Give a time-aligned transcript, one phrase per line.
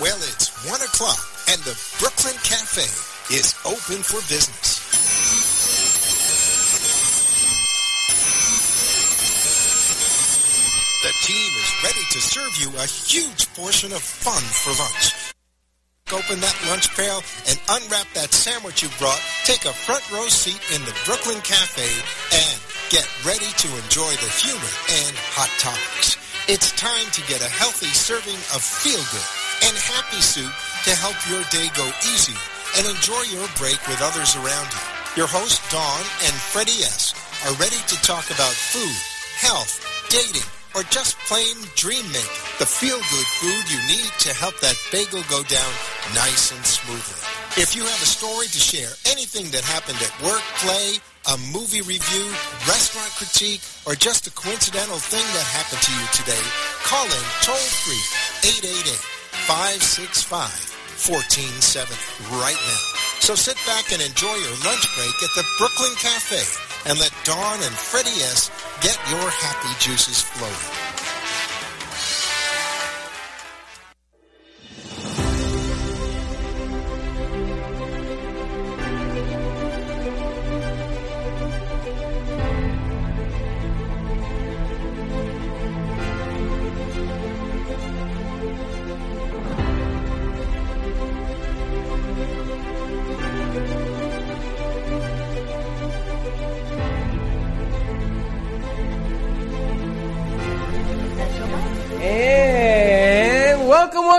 [0.00, 2.82] Well, it's 1 o'clock and the Brooklyn Cafe
[3.30, 4.80] is open for business.
[11.04, 15.14] The team is ready to serve you a huge portion of fun for lunch.
[16.12, 19.22] Open that lunch pail and unwrap that sandwich you brought.
[19.44, 21.86] Take a front row seat in the Brooklyn Cafe
[22.32, 24.74] and get ready to enjoy the humor
[25.06, 26.18] and hot topics.
[26.50, 29.30] It's time to get a healthy serving of feel good
[29.62, 30.50] and happy soup
[30.90, 32.34] to help your day go easy
[32.74, 34.82] and enjoy your break with others around you.
[35.22, 37.14] Your hosts, Dawn and Freddie S.,
[37.46, 38.98] are ready to talk about food,
[39.38, 39.78] health,
[40.10, 42.42] dating, or just plain dream making.
[42.58, 45.72] The feel-good food you need to help that bagel go down
[46.14, 47.22] nice and smoothly.
[47.54, 50.98] If you have a story to share, anything that happened at work, play,
[51.28, 52.26] a movie review,
[52.64, 56.44] restaurant critique, or just a coincidental thing that happened to you today,
[56.88, 58.04] call in toll free
[58.64, 58.96] 888
[59.44, 60.48] 565
[61.04, 61.92] 1470
[62.40, 62.82] right now.
[63.20, 66.40] So sit back and enjoy your lunch break at the Brooklyn Cafe
[66.88, 68.48] and let Dawn and Freddie S.
[68.80, 70.89] get your happy juices flowing.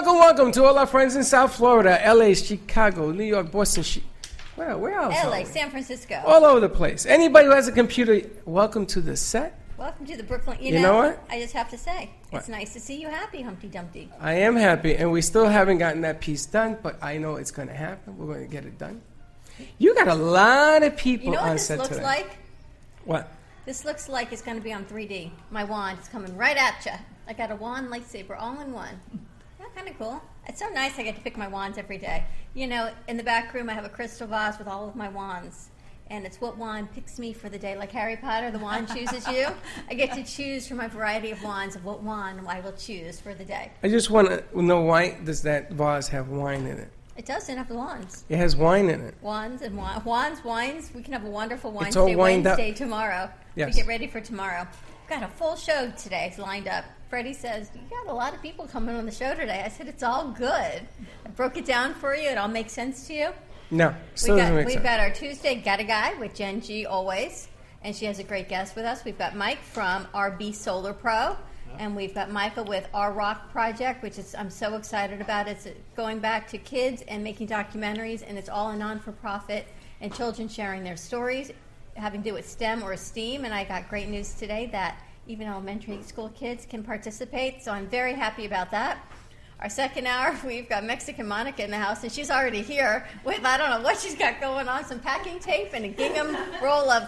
[0.03, 4.01] Welcome, welcome, to all our friends in South Florida, LA, Chicago, New York, Boston.
[4.55, 5.13] Where, where else?
[5.23, 6.19] LA, San Francisco.
[6.25, 7.05] All over the place.
[7.05, 9.59] Anybody who has a computer, welcome to the set.
[9.77, 10.57] Welcome to the Brooklyn.
[10.59, 11.23] You, You know what?
[11.29, 12.39] I just have to say, What?
[12.39, 14.09] it's nice to see you happy, Humpty Dumpty.
[14.19, 17.51] I am happy, and we still haven't gotten that piece done, but I know it's
[17.51, 18.17] going to happen.
[18.17, 19.01] We're going to get it done.
[19.77, 22.03] You got a lot of people You know on what this set looks today.
[22.03, 22.37] like?
[23.05, 23.31] What?
[23.65, 25.29] This looks like it's going to be on 3D.
[25.51, 26.93] My wand is coming right at you.
[27.27, 28.99] I got a wand lightsaber all in one.
[29.73, 30.21] That kind of cool.
[30.47, 30.97] It's so nice.
[30.99, 32.25] I get to pick my wands every day.
[32.53, 35.09] You know, in the back room, I have a crystal vase with all of my
[35.09, 35.69] wands.
[36.09, 37.77] And it's what wand picks me for the day.
[37.77, 39.47] Like Harry Potter, the wand chooses you.
[39.89, 43.21] I get to choose from my variety of wands of what wand I will choose
[43.21, 43.71] for the day.
[43.81, 46.91] I just want to know why does that vase have wine in it?
[47.15, 48.25] It doesn't have the wands.
[48.27, 49.15] It has wine in it.
[49.21, 50.91] Wands and wi- wands, wines.
[50.93, 52.57] We can have a wonderful wine It's all day wined up.
[52.57, 53.29] Wednesday tomorrow.
[53.55, 53.67] Yes.
[53.69, 54.67] We get ready for tomorrow.
[55.01, 56.25] We've got a full show today.
[56.29, 56.83] It's lined up.
[57.11, 59.61] Freddie says you got a lot of people coming on the show today.
[59.65, 60.47] I said it's all good.
[61.25, 62.29] I broke it down for you.
[62.29, 63.29] It all makes sense to you.
[63.69, 64.85] No, still We've doesn't got make we've sense.
[64.85, 67.49] got our Tuesday Got a Guy with Jen G always,
[67.83, 69.03] and she has a great guest with us.
[69.03, 71.35] We've got Mike from RB Solar Pro,
[71.77, 75.49] and we've got Michael with Our Rock Project, which is I'm so excited about.
[75.49, 75.67] It's
[75.97, 79.67] going back to kids and making documentaries, and it's all a non for profit
[79.99, 81.51] and children sharing their stories,
[81.95, 83.43] having to do with STEM or STEAM.
[83.43, 84.97] And I got great news today that
[85.31, 88.97] even elementary school kids can participate, so I'm very happy about that.
[89.61, 93.43] Our second hour, we've got Mexican Monica in the house, and she's already here with
[93.45, 96.91] I don't know what she's got going on, some packing tape and a gingham roll
[96.91, 97.07] of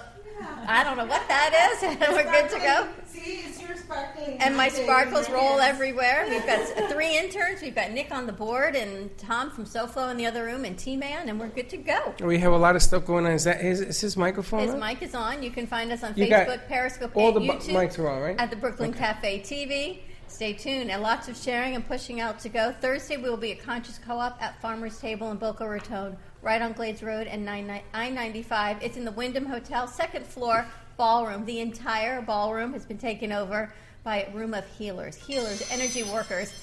[0.67, 2.87] I don't know what that is, and we're good to go.
[3.05, 4.37] See, it's your sparkling.
[4.39, 6.25] And my sparkles roll everywhere.
[6.29, 7.61] We've got three interns.
[7.61, 10.77] We've got Nick on the board, and Tom from SoFlo in the other room, and
[10.77, 12.13] T Man, and we're good to go.
[12.21, 13.33] We have a lot of stuff going on.
[13.33, 14.61] Is that is, is his microphone?
[14.61, 14.79] His on?
[14.79, 15.43] mic is on.
[15.43, 17.73] You can find us on You got Facebook, Periscope, all and the bu- YouTube.
[17.73, 18.39] mics are on, right?
[18.39, 19.99] At the Brooklyn Cafe TV.
[20.27, 22.73] Stay tuned and lots of sharing and pushing out to go.
[22.81, 26.73] Thursday we will be at Conscious Co-op at Farmers Table in Boca Raton, right on
[26.73, 28.83] Glades Road and I-95.
[28.83, 30.65] It's in the Wyndham Hotel, second floor
[30.97, 31.45] ballroom.
[31.45, 33.73] The entire ballroom has been taken over
[34.03, 36.53] by a room of healers, healers, energy workers.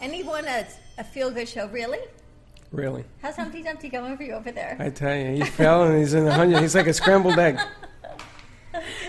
[0.00, 1.98] Anyone that's a feel-good show, really?
[2.70, 3.04] Really?
[3.20, 4.76] How's Humpty Dumpty going for you over there?
[4.78, 6.60] I tell you, he fell and he's in a hundred.
[6.60, 7.58] He's like a scrambled egg.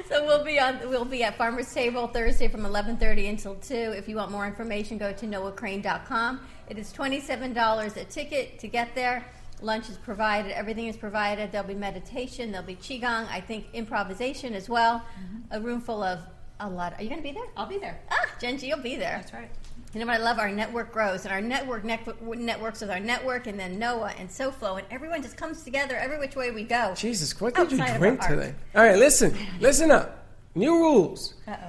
[0.09, 0.77] So we'll be on.
[0.89, 3.73] We'll be at Farmers Table Thursday from 11:30 until two.
[3.73, 6.41] If you want more information, go to noahcrane.com.
[6.69, 9.25] It is twenty-seven dollars a ticket to get there.
[9.63, 10.51] Lunch is provided.
[10.51, 11.51] Everything is provided.
[11.51, 12.51] There'll be meditation.
[12.51, 13.27] There'll be qigong.
[13.29, 15.03] I think improvisation as well.
[15.51, 16.19] A room full of
[16.59, 16.93] a lot.
[16.97, 17.47] Are you going to be there?
[17.55, 17.99] I'll be there.
[18.11, 19.17] Ah, Jen G, you'll be there.
[19.17, 19.49] That's right.
[19.93, 20.39] You know what I love?
[20.39, 24.27] Our network grows, and our network network networks with our network, and then Noah and
[24.27, 26.95] SoFlo, and everyone just comes together every which way we go.
[26.95, 28.55] Jesus, what did you drink today?
[28.75, 30.25] All right, listen, listen up.
[30.55, 31.35] New rules.
[31.47, 31.67] Uh oh.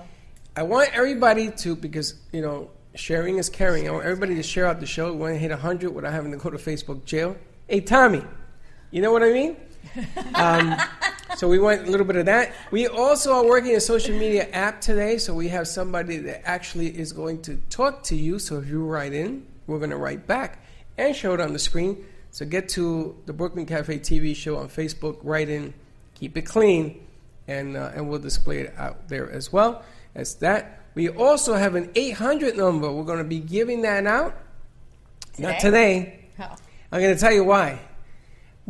[0.56, 3.88] I want everybody to because you know sharing is caring.
[3.88, 5.12] I want everybody to share out the show.
[5.12, 7.37] We want to hit hundred without having to go to Facebook jail.
[7.66, 8.22] Hey, Tommy,
[8.90, 9.56] you know what I mean?
[10.34, 10.76] Um,
[11.37, 12.52] so we went a little bit of that.
[12.72, 16.88] We also are working a social media app today, so we have somebody that actually
[16.99, 18.40] is going to talk to you.
[18.40, 20.64] So if you write in, we're going to write back
[20.99, 22.05] and show it on the screen.
[22.32, 25.72] So get to the Brooklyn Cafe TV show on Facebook, write in,
[26.14, 27.06] keep it clean,
[27.46, 29.84] and uh, and we'll display it out there as well
[30.14, 30.81] as that.
[30.94, 32.90] We also have an 800 number.
[32.90, 34.37] We're going to be giving that out.
[35.38, 36.26] Not today.
[36.40, 36.56] Oh.
[36.94, 37.81] I'm going to tell you why.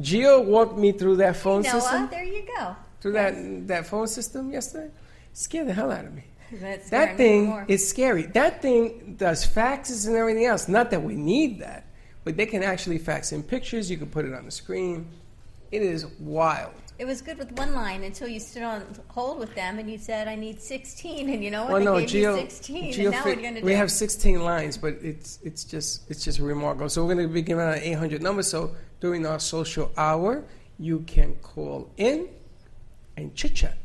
[0.01, 1.81] Gio walked me through that phone system.
[1.81, 2.75] Noah, system, there you go.
[3.03, 4.91] through that that phone system yesterday.
[5.35, 6.25] Scared the hell out of me.
[6.53, 7.67] That's That thing more.
[7.69, 8.23] is scary.
[8.23, 10.69] That thing does faxes and everything else.
[10.69, 11.85] Not that we need that,
[12.25, 13.91] but they can actually fax in pictures.
[13.91, 15.07] You can put it on the screen.
[15.71, 16.73] It is wild.
[16.97, 19.99] It was good with one line until you stood on hold with them and you
[19.99, 21.73] said, "I need 16," and you know what?
[21.73, 22.93] Well, they no, gave Geo, you 16.
[22.93, 23.67] Geo and now what are going to do?
[23.67, 26.89] we have 16 lines, but it's it's just it's just remarkable.
[26.89, 28.47] So we're going to be giving out 800 numbers.
[28.47, 30.45] So during our social hour,
[30.79, 32.29] you can call in
[33.17, 33.77] and chit chat.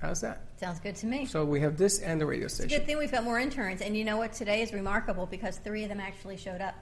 [0.00, 0.42] How's that?
[0.58, 1.26] Sounds good to me.
[1.26, 2.78] So we have this and the radio It's a station.
[2.78, 4.32] good thing we've got more interns, and you know what?
[4.32, 6.74] Today is remarkable because three of them actually showed up.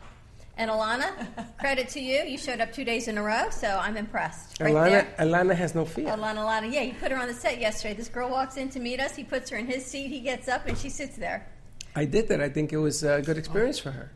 [0.59, 1.11] And Alana,
[1.59, 2.23] credit to you.
[2.23, 4.59] You showed up two days in a row, so I'm impressed.
[4.61, 5.15] Right Alana, there.
[5.19, 6.07] Alana has no fear.
[6.07, 7.93] Alana, Alana, yeah, you put her on the set yesterday.
[7.95, 9.15] This girl walks in to meet us.
[9.15, 10.09] He puts her in his seat.
[10.09, 11.47] He gets up, and she sits there.
[11.95, 12.41] I did that.
[12.41, 14.11] I think it was a good experience for her.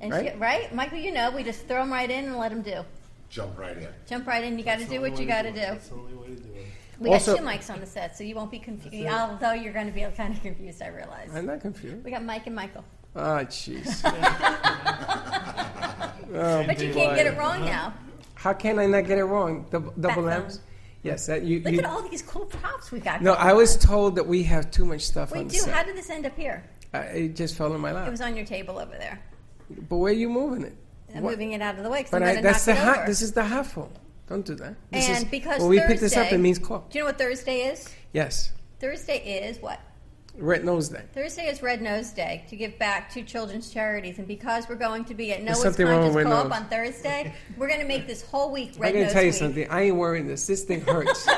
[0.00, 0.32] And Right.
[0.32, 2.84] She, right, Michael, you know, we just throw them right in and let them do.
[3.28, 3.88] Jump right in.
[4.08, 4.58] Jump right in.
[4.58, 5.58] You got to do what you got to do.
[5.60, 6.66] That's the only way to do it.
[7.00, 9.08] We Also- got two mics on the set, so you won't be confused.
[9.08, 11.30] Although you're going to be kind of confused, I realize.
[11.34, 12.04] I'm not confused.
[12.04, 12.84] We got Mike and Michael,
[13.16, 14.02] Ah, jeez.
[16.32, 17.92] but you can't get it wrong now.
[18.34, 19.66] How can I not get it wrong?
[19.70, 20.60] Double, double Bat M's?
[21.02, 21.26] Yes.
[21.26, 21.60] That you.
[21.60, 23.22] Look you at all these cool props we got.
[23.22, 23.56] no, going I on.
[23.56, 25.60] was told that we have too much stuff We on the do.
[25.60, 25.74] set.
[25.74, 26.64] How did this end up here?
[26.94, 28.06] Uh, it just fell in my lap.
[28.06, 29.20] It was on your table over there.
[29.88, 30.76] But where are you moving it?
[31.14, 31.32] I'm What?
[31.32, 32.82] moving it out of the way because But I'm I, going to that's knock the
[32.82, 32.96] it hot.
[32.98, 33.06] over.
[33.06, 33.90] This is the hot phone.
[34.28, 34.74] Don't do that.
[34.90, 36.86] This and is, because when we Thursday, pick this up, it means call.
[36.90, 37.88] Do you know what Thursday is?
[38.12, 39.80] Yes, Thursday is what?
[40.36, 41.02] Red Nose Day.
[41.12, 45.04] Thursday is Red Nose Day to give back to children's charities, and because we're going
[45.06, 46.52] to be at Noah's Conscious Co-op Nose.
[46.52, 49.38] on Thursday, we're going to make this whole week Red I'm gonna tell you Week.
[49.38, 49.68] something.
[49.68, 50.46] I ain't wearing this.
[50.46, 51.28] This thing hurts.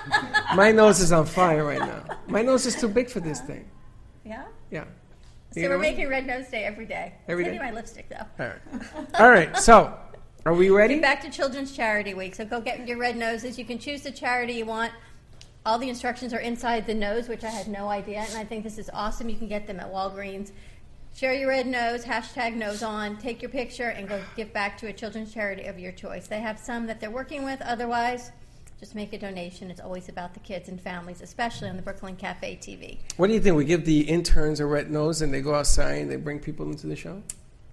[0.54, 2.04] my nose is on fire right now.
[2.28, 3.68] My nose is too big for this thing.
[4.24, 4.44] Yeah.
[4.70, 4.84] Yeah.
[5.52, 7.14] So we're making Red Nose Day every day.
[7.28, 7.58] Every day?
[7.58, 8.44] my lipstick though.
[8.44, 9.20] All right.
[9.20, 9.56] All right.
[9.56, 9.96] So,
[10.44, 10.94] are we ready?
[10.94, 12.34] Get back to Children's Charity Week.
[12.34, 13.58] So go get your red noses.
[13.58, 14.92] You can choose the charity you want.
[15.66, 18.62] All the instructions are inside the nose, which I had no idea, and I think
[18.62, 19.28] this is awesome.
[19.28, 20.52] You can get them at Walgreens.
[21.12, 24.86] Share your red nose, hashtag nose on, take your picture, and go give back to
[24.86, 26.28] a children's charity of your choice.
[26.28, 28.30] They have some that they're working with, otherwise,
[28.78, 29.68] just make a donation.
[29.68, 32.98] It's always about the kids and families, especially on the Brooklyn Cafe TV.
[33.16, 33.56] What do you think?
[33.56, 36.70] We give the interns a red nose and they go outside and they bring people
[36.70, 37.24] into the show?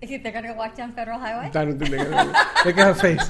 [0.04, 1.46] You think they're going to walk down Federal Highway?
[1.46, 2.34] I don't think they're gonna.
[2.66, 3.26] Look at her face.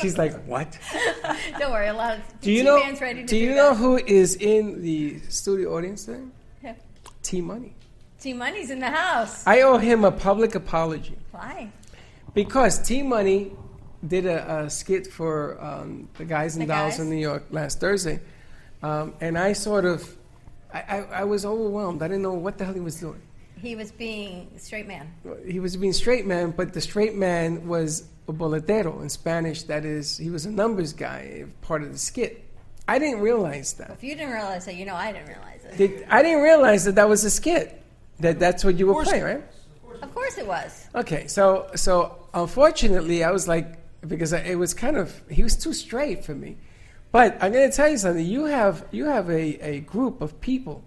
[0.00, 0.78] She's like, "What?"
[1.58, 2.76] Don't worry, a lot of Do you know?
[2.78, 6.22] Ready to Do do you know who is in the studio audience today?
[6.62, 6.74] Yeah.
[7.24, 7.74] T Money.
[8.20, 9.44] T Money's in the house.
[9.48, 11.72] I owe him a public apology Why?
[12.34, 13.50] because T Money
[14.06, 17.00] did a, a skit for um, the guys and The dolls Guys?
[17.00, 18.20] in New York last Thursday,
[18.84, 20.08] um, and I sort of,
[20.72, 22.00] I, I, I was overwhelmed.
[22.00, 23.20] I didn't know what the hell he was doing.
[23.62, 25.08] He was being straight man.
[25.46, 29.62] he was being straight man, but the straight man was a boletero in Spanish.
[29.62, 32.42] That is, he was a numbers guy, part of the skit.
[32.88, 33.90] I didn't realize that.
[33.90, 35.76] If you didn't realize that, you know I didn't realize it.
[35.76, 37.80] Did, I didn't realize that that was a skit.
[38.18, 39.44] That that's what you were playing, right?
[40.02, 40.88] Of course it was.
[40.96, 45.56] Okay, so so unfortunately, I was like because I, it was kind of he was
[45.56, 46.56] too straight for me.
[47.12, 48.26] But I'm going to tell you something.
[48.26, 50.82] You have you have a, a group of people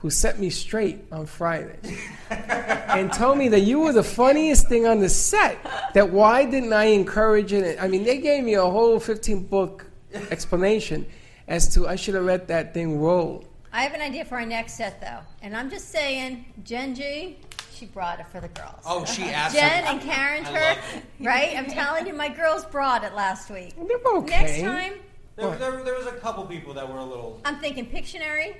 [0.00, 1.78] who set me straight on Friday
[2.30, 5.58] and told me that you were the funniest thing on the set.
[5.92, 7.80] That why didn't I encourage it?
[7.80, 9.86] I mean, they gave me a whole 15 book
[10.30, 11.06] explanation
[11.48, 13.44] as to I should have let that thing roll.
[13.72, 15.20] I have an idea for our next set, though.
[15.42, 17.38] And I'm just saying, Jen G,
[17.72, 18.82] she brought it for the girls.
[18.86, 19.68] Oh, she absolutely.
[19.70, 21.56] Jen and Karen, I her, right?
[21.56, 23.74] I'm telling you, my girls brought it last week.
[23.76, 24.42] They're okay.
[24.42, 24.94] Next time,
[25.36, 27.40] There, there, there was a couple people that were a little.
[27.44, 28.56] I'm thinking Pictionary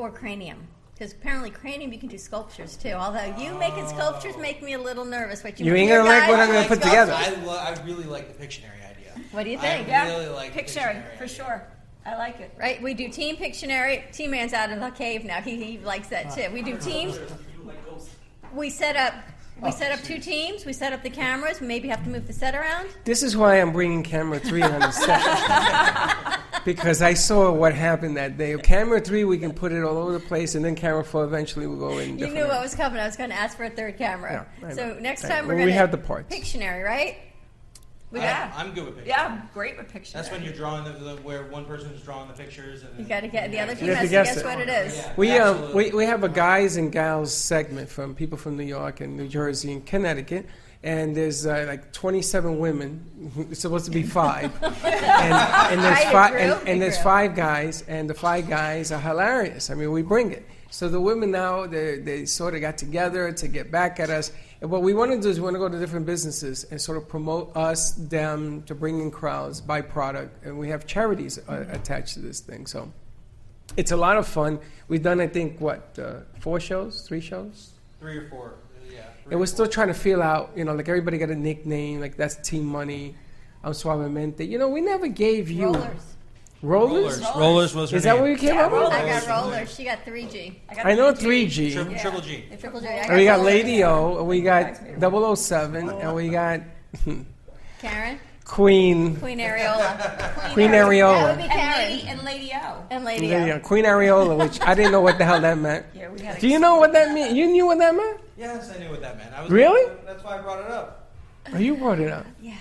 [0.00, 0.66] or Cranium.
[0.94, 2.90] Because apparently Cranium, you can do sculptures too.
[2.92, 5.42] Although you making sculptures make me a little nervous.
[5.44, 7.08] What you, You ain't your gonna like what I'm gonna put sculptures.
[7.16, 7.42] together.
[7.42, 9.12] I, lo- I really like the Pictionary idea.
[9.32, 9.88] What do you think?
[9.88, 10.18] I think?
[10.18, 11.28] really like the Pictionary, Pictionary for idea.
[11.36, 11.62] sure.
[12.06, 12.52] I like it.
[12.58, 12.82] Right?
[12.82, 14.10] We do Team Pictionary.
[14.12, 15.40] Team Man's out of the cave now.
[15.40, 16.52] He, he likes that too.
[16.52, 17.18] We do teams.
[18.54, 19.14] We set up.
[19.62, 20.64] We set up two teams.
[20.64, 21.60] We set up the cameras.
[21.60, 22.88] We maybe have to move the set around.
[23.04, 26.40] This is why I'm bringing camera three on the set.
[26.64, 28.56] because I saw what happened that day.
[28.58, 31.66] Camera three, we can put it all over the place, and then camera four eventually
[31.66, 32.18] will go in.
[32.18, 32.98] You knew what was coming.
[32.98, 34.46] I was going to ask for a third camera.
[34.74, 36.34] So next time we're Well, going we have the parts.
[36.34, 37.16] Pictionary, right?
[38.12, 38.52] I, Yeah.
[38.56, 39.08] I'm good with pictures.
[39.08, 40.12] Yeah, I'm great with pictures.
[40.14, 43.20] That's when you're drawing the, the where one person's drawing the pictures and You got
[43.20, 43.78] to get the other Yeah.
[43.78, 44.44] team has to to guess guess it.
[44.44, 44.96] what it is.
[44.96, 48.64] Yeah, We um, we we have a guys and gals segment from people from New
[48.64, 50.46] York and New Jersey and Connecticut,
[50.82, 53.04] and there's uh, like 27 women.
[53.50, 57.82] It's supposed to be five, and, and there's Right, five, and, and there's five guys,
[57.86, 59.70] and the five guys are hilarious.
[59.70, 60.44] I mean, we bring it.
[60.72, 64.30] So the women now they, they sort of got together to get back at us.
[64.60, 66.80] And what we want to do is we want to go to different businesses and
[66.80, 71.38] sort of promote us, them, to bring in crowds, buy product, and we have charities
[71.48, 72.66] uh, attached to this thing.
[72.66, 72.92] So
[73.76, 74.58] it's a lot of fun.
[74.88, 78.54] We've done, I think, what uh, four shows, three shows, three or four.
[78.92, 79.02] Yeah.
[79.22, 80.50] three and we're still trying to feel out.
[80.54, 82.00] You know, like everybody got a nickname.
[82.00, 83.14] Like that's T Money.
[83.64, 84.46] I'm Suavemente.
[84.46, 86.16] You know, we never gave you Rollers.
[86.62, 87.20] Rollers.
[87.20, 87.36] Rollers.
[87.36, 88.22] Rollers was her Is that name.
[88.22, 88.80] what you came Yeah, up with?
[88.82, 88.94] rollers.
[88.94, 89.74] I got rollers.
[89.74, 90.54] She got 3G.
[90.68, 91.46] I, got I know 3G.
[91.48, 91.72] 3G.
[91.72, 92.02] Triple, Yeah.
[92.02, 92.44] triple G.
[92.60, 92.86] Triple G.
[92.86, 93.46] I And we got rollers.
[93.54, 96.60] Lady O, and we got 007, and we got
[97.80, 98.18] Karen.
[98.44, 99.96] Queen Queen Areola.
[100.54, 101.36] Queen That would Areola.
[101.36, 101.78] be And Karen.
[101.90, 102.84] Lady, and Lady O.
[102.90, 103.58] And Lady There you O.
[103.60, 105.86] Queen Areola, which I didn't know what the hell that meant.
[105.94, 106.40] Yeah, we had.
[106.40, 107.36] Do you know what that meant?
[107.36, 108.20] You knew what that meant?
[108.36, 109.32] Yes, I knew what that meant.
[109.34, 109.92] I was Really?
[110.04, 111.10] That's why I brought it up.
[111.54, 112.26] Oh, you brought it up.
[112.42, 112.56] Yes.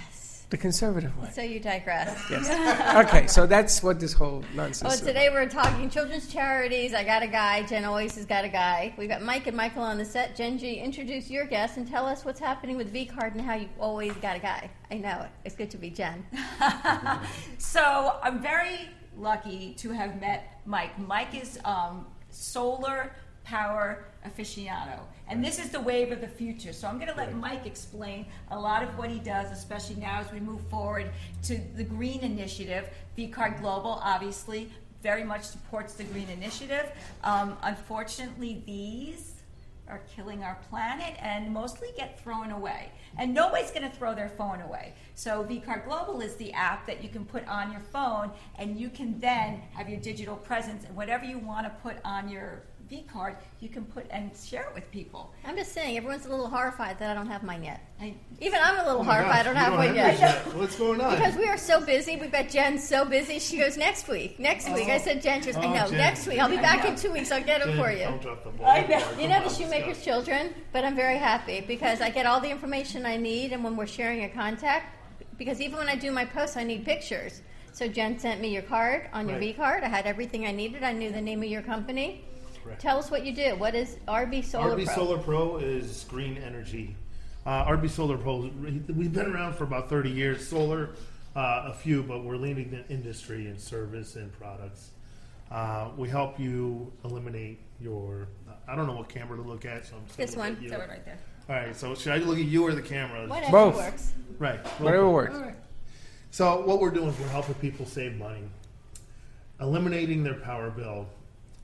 [0.49, 1.29] The conservative way.
[1.31, 2.25] So you digress.
[2.29, 2.49] Yes.
[3.05, 5.01] Okay, so that's what this whole nonsense Well, is.
[5.01, 6.95] today we're talking children's charities.
[6.95, 7.61] I got a guy.
[7.63, 8.91] Jen always has got a guy.
[8.97, 10.35] We've got Mike and Michael on the set.
[10.35, 13.53] Jen G, introduce your guest and tell us what's happening with V Card and how
[13.55, 14.71] you always got a guy.
[14.89, 15.29] I know it.
[15.45, 16.25] It's good to be Jen.
[17.59, 20.97] So I'm very lucky to have met Mike.
[20.97, 23.11] Mike is um, solar
[23.43, 26.73] power aficionado, and this is the wave of the future.
[26.73, 30.19] So I'm going to let Mike explain a lot of what he does, especially now
[30.19, 31.11] as we move forward
[31.43, 32.89] to the green initiative.
[33.17, 34.69] VCard Global, obviously,
[35.01, 36.91] very much supports the green initiative.
[37.23, 39.39] Um, unfortunately, these
[39.89, 42.91] are killing our planet and mostly get thrown away.
[43.17, 44.93] And nobody's going to throw their phone away.
[45.15, 48.89] So VCard Global is the app that you can put on your phone and you
[48.89, 53.05] can then have your digital presence and whatever you want to put on your V
[53.11, 55.31] card, you can put and share it with people.
[55.45, 57.81] I'm just saying, everyone's a little horrified that I don't have mine yet.
[58.01, 60.55] I, Even I'm a little Oh my horrified I don't you have one yours yet.
[60.55, 61.15] What's going on?
[61.15, 62.15] Because we are so busy.
[62.15, 63.37] We've got Jen so busy.
[63.37, 64.39] She goes next week.
[64.39, 64.87] Next week.
[64.87, 64.99] I oh.
[64.99, 65.41] said Jen.
[65.41, 65.87] She goes, I Oh, know.
[65.87, 65.97] Jen.
[65.97, 66.39] Next week.
[66.39, 67.31] I'll be back in two weeks.
[67.31, 68.05] I'll get them for you.
[68.05, 68.65] Don't drop the ball.
[68.65, 69.05] I know.
[69.19, 73.05] You know the shoemaker's children, but I'm very happy because I get all the information
[73.05, 74.95] I need, and when we're sharing a contact,
[75.37, 77.41] because even when I do my posts, I need pictures.
[77.71, 79.49] So Jen sent me your card on your Right.
[79.49, 79.83] V card.
[79.83, 80.83] I had everything I needed.
[80.83, 82.25] I knew the name of your company.
[82.63, 82.81] Correct.
[82.81, 83.55] Tell us what you do.
[83.55, 84.95] What is RB Solar RB Pro?
[84.95, 86.95] Solar Pro is green energy.
[87.45, 90.45] Uh, RB Solar Pro, we've been around for about 30 years.
[90.47, 90.89] Solar,
[91.35, 94.91] uh, a few, but we're leading the industry in service and products.
[95.49, 98.27] Uh, we help you eliminate your.
[98.67, 100.55] I don't know what camera to look at, so I'm just gonna This look one.
[100.57, 100.69] at you.
[100.69, 101.17] so right there.
[101.49, 103.27] All right, so should I look at you or the camera?
[103.27, 103.75] Whatever Both.
[103.77, 104.13] works.
[104.37, 104.63] Right.
[104.79, 105.35] Whatever works.
[105.35, 105.55] All right.
[106.29, 108.43] So what we're doing is we're helping people save money,
[109.59, 111.07] eliminating their power bill,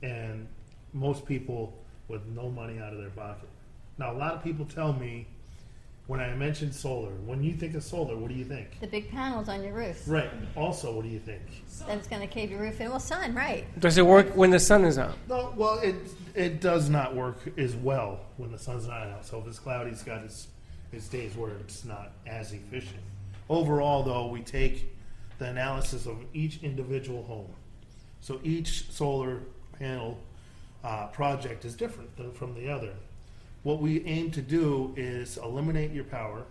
[0.02, 0.48] and
[0.96, 1.72] most people
[2.08, 3.48] with no money out of their pocket.
[3.98, 5.26] Now, a lot of people tell me
[6.06, 8.78] when I mention solar, when you think of solar, what do you think?
[8.80, 10.02] The big panels on your roof.
[10.06, 10.30] Right.
[10.54, 11.42] Also, what do you think?
[11.86, 12.90] That's going to cave your roof in.
[12.90, 13.66] Well, sun, right?
[13.80, 15.16] Does it work when the sun is out?
[15.28, 15.96] No, well, it
[16.34, 19.26] it does not work as well when the sun's not out.
[19.26, 20.46] So if it's cloudy, it's got its
[20.92, 23.02] its days where it's not as efficient.
[23.48, 24.94] Overall, though, we take
[25.38, 27.50] the analysis of each individual home.
[28.20, 29.40] So each solar
[29.78, 30.18] panel
[30.86, 32.92] uh, project is different than from the other.
[33.64, 36.44] What we aim to do is eliminate your power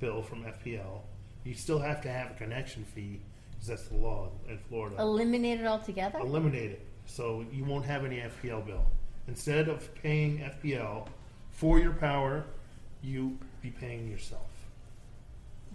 [0.00, 1.02] bill from FPL.
[1.44, 3.20] You still have to have a connection fee
[3.52, 6.18] because that's the law in Florida Eliminate it altogether.
[6.18, 8.84] eliminate it so you won't have any FPL bill.
[9.28, 11.06] Instead of paying FPL
[11.52, 12.44] for your power,
[13.02, 14.42] you be paying yourself.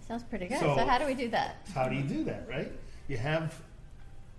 [0.06, 0.60] Sounds pretty good.
[0.60, 1.56] So- so how do we do that?
[1.74, 2.70] How do you do that, right?
[3.08, 3.58] You have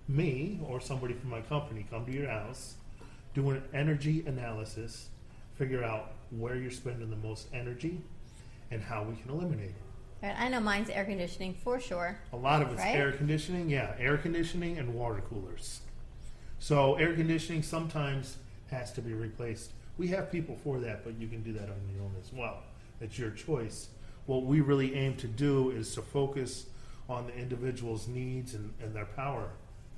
[0.06, 2.74] me or somebody from my company come to your house,
[3.38, 5.08] do an energy analysis,
[5.54, 8.00] figure out where you're spending the most energy,
[8.70, 10.26] and how we can eliminate it.
[10.26, 12.18] Right, I know mine's air conditioning for sure.
[12.32, 12.96] A lot of it's Right?
[12.96, 15.80] air conditioning, yeah, air conditioning and water coolers.
[16.58, 18.38] So air conditioning sometimes
[18.72, 19.70] has to be replaced.
[19.96, 22.64] We have people for that, but you can do that on your own as well.
[23.00, 23.88] It's your choice.
[24.26, 26.66] What we really aim to do is to focus
[27.08, 29.50] on the individual's needs and, and their power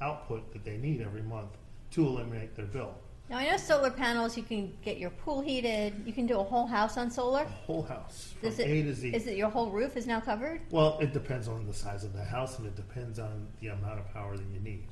[0.03, 1.51] output that they need every month
[1.93, 2.95] to eliminate their bill.
[3.31, 4.37] Now I know solar panels.
[4.37, 6.03] You can get your pool heated.
[6.05, 7.45] You can do a whole house on solar.
[7.45, 9.11] Whole house from Is it, A to Z.
[9.15, 10.61] is it your whole roof is now covered?
[10.73, 14.01] Well, it depends on the size of the house and it depends on the amount
[14.01, 14.89] of power that you need.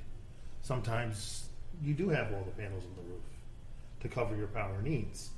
[0.63, 1.49] Sometimes
[1.83, 3.23] you do have all the panels on the roof
[4.03, 5.31] to cover your power needs.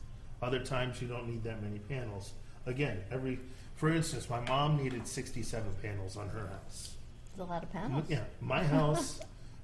[0.42, 2.33] Other times you don't need that many panels.
[2.66, 3.38] again, every,
[3.76, 6.97] for instance, my mom needed 67 panels on her house.
[7.35, 8.04] There's a lot of panels.
[8.09, 9.21] Yeah, my house,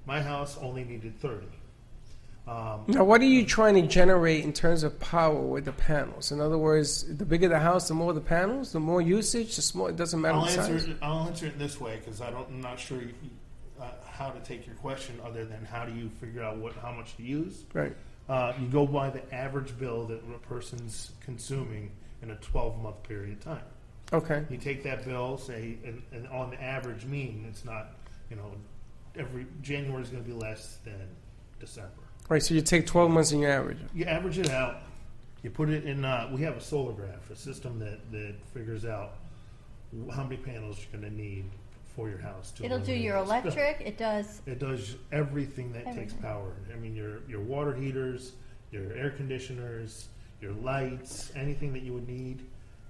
[0.07, 1.45] my house only needed 30.
[2.47, 6.31] Um, Now, what are you trying to generate in terms of power with the panels?
[6.31, 9.61] In other words, the bigger the house, the more the panels, the more usage, the
[9.61, 9.87] small.
[9.87, 10.77] It doesn't matter I'll answer.
[10.77, 12.47] It, I'll answer it this way because I don't.
[12.47, 13.13] I'm not sure you,
[13.81, 16.91] uh, how to take your question other than how do you figure out what how
[16.91, 17.65] much to use.
[17.73, 17.95] Right.
[18.29, 23.03] Uh, you go by the average bill that a person's consuming in a 12 month
[23.03, 23.63] period of time.
[24.13, 24.45] Okay.
[24.49, 27.91] You take that bill, say, and, and on the average mean, it's not,
[28.29, 28.51] you know,
[29.17, 31.07] every January is going to be less than
[31.59, 32.06] December.
[32.29, 32.43] Right.
[32.43, 33.77] So you take 12 months and you average.
[33.77, 33.87] it.
[33.93, 34.77] You average it out.
[35.43, 36.03] You put it in.
[36.03, 39.13] Uh, we have a solar graph, a system that, that figures out
[40.13, 41.45] how many panels you're going to need
[41.95, 42.51] for your house.
[42.51, 43.81] To It'll do your this electric.
[43.81, 44.41] It does.
[44.45, 46.51] It does everything that takes power.
[46.73, 48.33] I mean, your your water heaters,
[48.71, 50.09] your air conditioners,
[50.41, 52.41] your lights, anything that you would need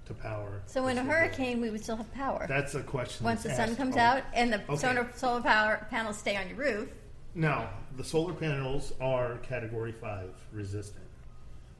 [0.06, 0.60] to power.
[0.66, 1.12] So in a will do it.
[1.14, 2.44] hurricane, we would still have power.
[2.48, 3.24] that's a question.
[3.24, 4.76] Once the sun asked comes all- out and the Okay.
[4.76, 6.88] solar, solar power panels stay on your roof,
[7.34, 11.04] Now, the solar panels are Category Five resistant.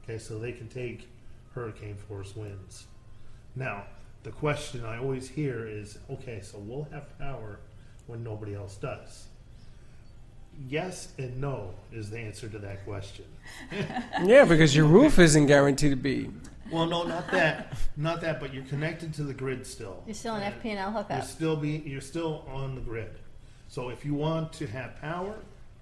[0.03, 1.07] Okay, so they can take
[1.53, 2.85] hurricane force winds.
[3.55, 3.83] Now,
[4.23, 7.59] the question I always hear is, okay, so we'll have power
[8.07, 9.25] when nobody else does.
[10.67, 13.25] Yes and no is the answer to that question.
[14.23, 16.29] Yeah, because your roof isn't guaranteed to be.
[16.71, 20.03] Well, no, not that, not that, but you're connected to the grid still.
[20.05, 21.23] you're still an And FP&L You're hookup.
[21.23, 23.11] still be, you're still on the grid.
[23.69, 25.35] So if you want to have power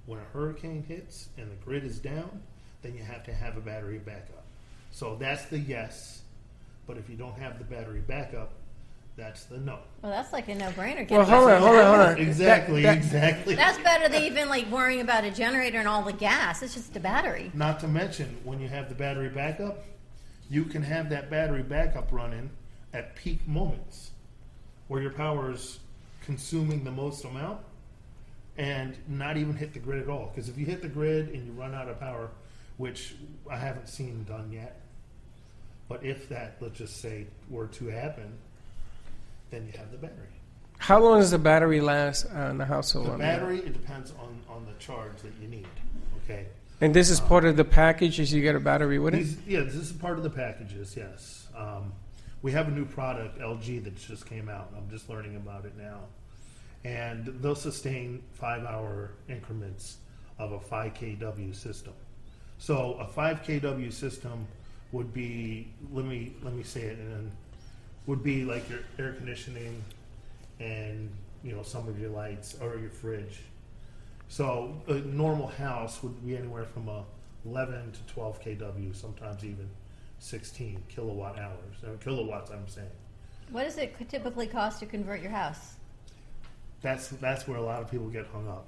[0.06, 2.42] when a hurricane hits and the grid is down,
[2.82, 4.44] then you have to have a battery backup.
[4.92, 6.22] So that's the yes.
[6.86, 8.52] But if you don't have the battery backup,
[9.16, 9.80] that's the no.
[10.02, 11.08] Well, that's like a no-brainer.
[11.08, 12.18] Get Well, hold on, hold on, hold on.
[12.20, 13.56] Exactly, That- that- exactly.
[13.56, 16.62] That's better than even like worrying about a generator and all the gas.
[16.62, 17.52] It's just a battery.
[17.54, 19.84] Not to mention, when you have the battery backup,
[20.50, 22.50] you can have that battery backup running
[22.94, 24.12] at peak moments
[24.88, 25.80] where your power is
[26.22, 27.60] consuming the most amount
[28.58, 30.32] and not even hit the grid at all.
[30.34, 32.30] Because if you hit the grid and you run out of power,
[32.78, 33.16] which
[33.50, 34.82] I haven't seen done yet,
[35.88, 38.34] but if that, let's just say, were to happen,
[39.52, 40.28] then you have the battery.
[40.80, 43.08] How long does the battery last in the household?
[43.08, 45.68] The battery, it depends on, on the charge that you need.
[46.24, 46.46] Okay.
[46.82, 48.20] And this is part of the package.
[48.20, 49.26] Is you get a battery with it?
[49.48, 50.96] Yeah, this is part of the packages.
[50.96, 51.92] Yes, um,
[52.44, 54.72] we have a new product, LG, that just came out.
[54.78, 56.02] I'm just learning about it now,
[56.84, 59.98] and they'll sustain five-hour increments
[60.40, 61.94] of a 5 kW system.
[62.58, 64.48] So a 5 kW system
[64.92, 67.32] would be let me let me say it and
[68.06, 69.84] would be like your air conditioning
[70.62, 71.10] and
[71.44, 73.42] you know some of your lights or your fridge.
[74.30, 77.04] So a normal house would be anywhere from a
[77.46, 79.70] 11 to 12 kW, sometimes even
[80.20, 81.76] 16 kilowatt hours.
[81.86, 82.90] Or kilowatts, I'm saying.
[83.52, 85.76] What does it typically cost to convert your house?
[86.82, 88.66] That's that's where a lot of people get hung up.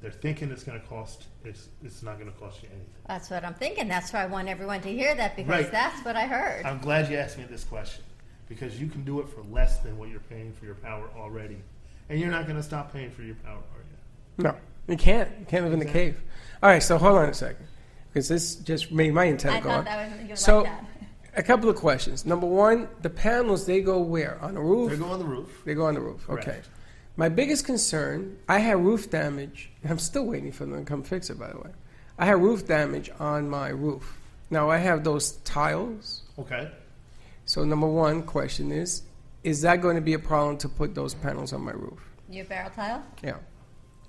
[0.00, 1.24] They're thinking it's going to cost.
[1.44, 2.94] It's it's not going to cost you anything.
[3.06, 3.88] That's what I'm thinking.
[3.88, 5.70] That's why I want everyone to hear that because Right.
[5.72, 6.64] that's what I heard.
[6.64, 8.04] I'm glad you asked me this question
[8.48, 11.58] because you can do it for less than what you're paying for your power already,
[12.08, 13.84] and you're not going to stop paying for your power, are
[14.38, 14.44] you?
[14.44, 14.56] No,
[14.88, 15.28] you can't.
[15.38, 16.20] You can't live in the cave.
[16.62, 17.66] All right, so hold on a second,
[18.12, 20.84] because this just made my antenna I go thought that was So, like that.
[21.36, 22.24] a couple of questions.
[22.26, 24.90] Number one, the panels they go where on the roof?
[24.90, 25.62] They go on the roof.
[25.64, 26.28] They go on the roof.
[26.30, 26.60] Okay.
[27.20, 27.32] Correct.
[27.32, 29.70] My biggest concern, I had roof damage.
[29.88, 31.70] I'm still waiting for them to come fix it, by the way.
[32.18, 34.18] I had roof damage on my roof.
[34.50, 36.22] Now I have those tiles.
[36.38, 36.70] Okay.
[37.44, 39.02] So number one question is,
[39.44, 41.98] is that going to be a problem to put those panels on my roof?
[42.28, 43.02] Your barrel tile?
[43.22, 43.36] Yeah.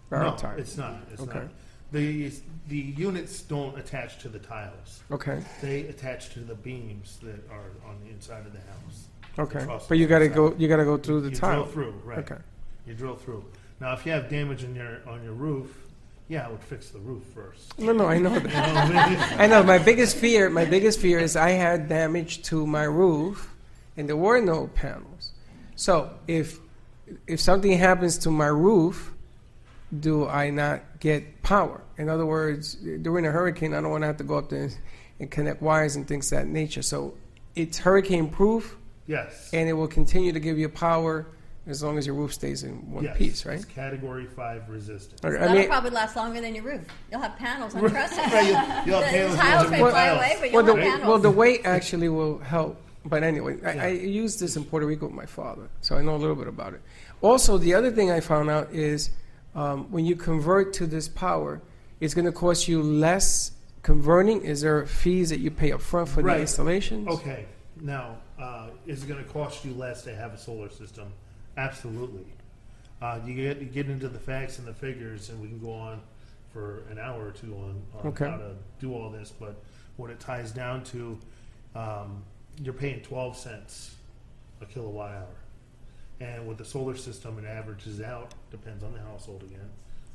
[0.10, 0.58] Barrel no, tile.
[0.58, 0.96] it's not.
[1.12, 1.40] It's Okay.
[1.40, 1.50] not.
[1.92, 2.32] The
[2.70, 5.04] the units don't attach to the tiles.
[5.12, 5.42] Okay.
[5.62, 9.08] They attach to the beams that are on the inside of the house.
[9.38, 9.64] Okay.
[9.64, 10.56] Across But you got to go.
[10.58, 11.64] You got to go through the you tile.
[11.64, 12.20] drill through, right?
[12.20, 12.38] Okay.
[12.86, 13.46] You drill through.
[13.80, 15.76] Now, if you have damage in your on your roof,
[16.28, 17.78] yeah, I would fix the roof first.
[17.78, 18.44] No, no, I know that.
[18.88, 19.44] You know what I?
[19.44, 19.64] I know.
[19.64, 20.50] My biggest fear.
[20.50, 23.54] My biggest fear is I had damage to my roof,
[23.98, 25.32] and there were no panels.
[25.76, 26.60] So if
[27.28, 29.12] if something happens to my roof,
[30.00, 31.82] do I not get power?
[31.98, 34.70] In other words, during a hurricane, I don't want to have to go up there
[35.20, 36.82] and connect wires and things of that nature.
[36.82, 37.16] So
[37.56, 39.50] it's hurricane proof, yes.
[39.54, 41.28] and it will continue to give you power
[41.68, 43.18] as long as your roof stays in one yes.
[43.18, 43.56] piece, right?
[43.58, 45.24] It's category five resistant.
[45.24, 46.82] Okay, I That'll mean, probably last longer than your roof.
[47.12, 48.18] You'll have panels on trusses.
[48.18, 48.48] Right,
[48.86, 50.18] you'll- you'll have the panels tiles may the fly tiles.
[50.18, 51.08] away, but well, you'll the, have panels.
[51.10, 52.82] well, the weight actually will help.
[53.06, 56.16] But anyway, I, I used this in Puerto Rico with my father, so I know
[56.16, 56.82] a little bit about it.
[57.22, 59.10] Also, the other thing I found out is
[59.56, 61.62] um, when you convert to this power,
[62.00, 64.42] it's going to cost you less converting.
[64.44, 66.36] Is there fees that you pay up front for Right.
[66.36, 67.08] the installations?
[67.08, 67.46] Okay.
[67.80, 71.12] Now, uh, is it going to cost you less to have a solar system?
[71.58, 72.26] Absolutely.
[73.02, 75.72] Uh, you get you get into the facts and the figures, and we can go
[75.74, 76.02] on
[76.54, 78.30] for an hour or two on, on Okay.
[78.30, 79.32] how to do all this.
[79.38, 79.56] But
[79.98, 81.18] what it ties down to,
[81.76, 82.24] um,
[82.62, 83.96] you're paying 12 cents
[84.62, 85.36] a kilowatt hour,
[86.20, 88.34] and with the solar system, it averages out.
[88.52, 89.70] Depends on the household again,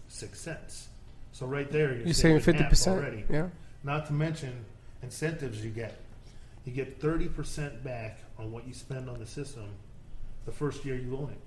[0.09, 0.88] six cents.
[1.33, 2.99] So right there, you're, You're saving fifty half percent.
[2.99, 3.25] already.
[3.29, 3.49] Yeah.
[3.83, 4.64] Not to mention
[5.03, 5.99] incentives you get.
[6.64, 9.66] You get thirty percent back on what you spend on the system
[10.46, 11.40] the first year you own it,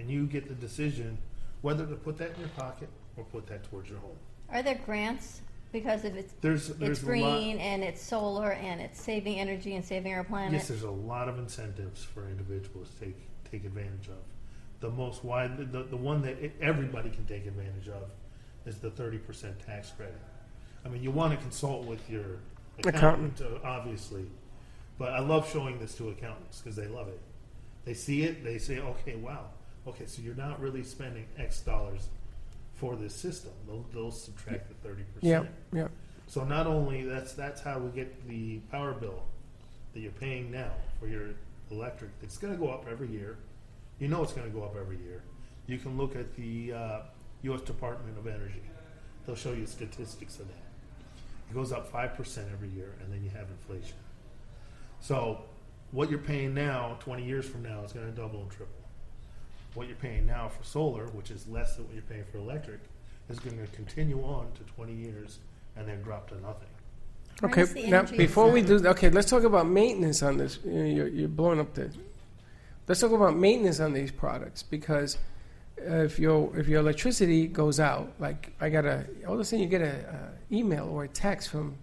[0.00, 1.18] and you get the decision
[1.60, 4.16] whether to put that in your pocket or put that towards your home.
[4.50, 7.64] Are there grants because if it's There's there's it's a green lot.
[7.64, 10.52] and it's solar and it's saving energy and saving our planet?
[10.52, 13.16] Yes, there's a lot of incentives for individuals to take
[13.50, 14.18] take advantage of.
[14.80, 18.02] The most wide, the, the one that everybody can take advantage of,
[18.66, 20.20] is the thirty percent tax credit.
[20.84, 22.38] I mean, you want to consult with your
[22.84, 24.26] accountant, uh, obviously,
[24.98, 27.20] but I love showing this to accountants because they love it.
[27.86, 29.46] They see it, they say, "Okay, wow,
[29.86, 32.08] okay, so you're not really spending X dollars
[32.74, 35.38] for this system." They'll, they'll subtract the thirty Yeah.
[35.38, 35.56] percent.
[35.72, 35.88] Yeah.
[36.26, 39.22] So not only that's that's how we get the power bill
[39.94, 41.28] that you're paying now for your
[41.70, 42.10] electric.
[42.22, 43.38] It's going to go up every year.
[44.00, 45.22] You know it's going to go up every year.
[45.68, 46.98] You can look at the uh,
[47.42, 47.60] U.S.
[47.62, 48.62] Department of Energy.
[49.24, 50.54] They'll show you statistics of that.
[51.50, 53.96] It goes up five percent every year, and then you have inflation.
[55.00, 55.42] So
[55.96, 58.74] what you're paying now, 20 years from now, is going to double and triple.
[59.72, 62.80] What you're paying now for solar, which is less than what you're paying for electric,
[63.30, 65.38] is going to continue on to 20 years
[65.74, 66.68] and then drop to nothing.
[67.42, 67.88] Okay.
[67.88, 68.96] Now, before we do, incentive?
[68.98, 70.58] okay, let's talk about maintenance on this.
[70.66, 71.90] You know, You're, you're blowing up the.
[72.86, 75.16] Let's talk about maintenance on these products because
[75.80, 79.44] uh, if your if your electricity goes out, like I got a all of a
[79.44, 81.76] sudden you get a, a email or a text from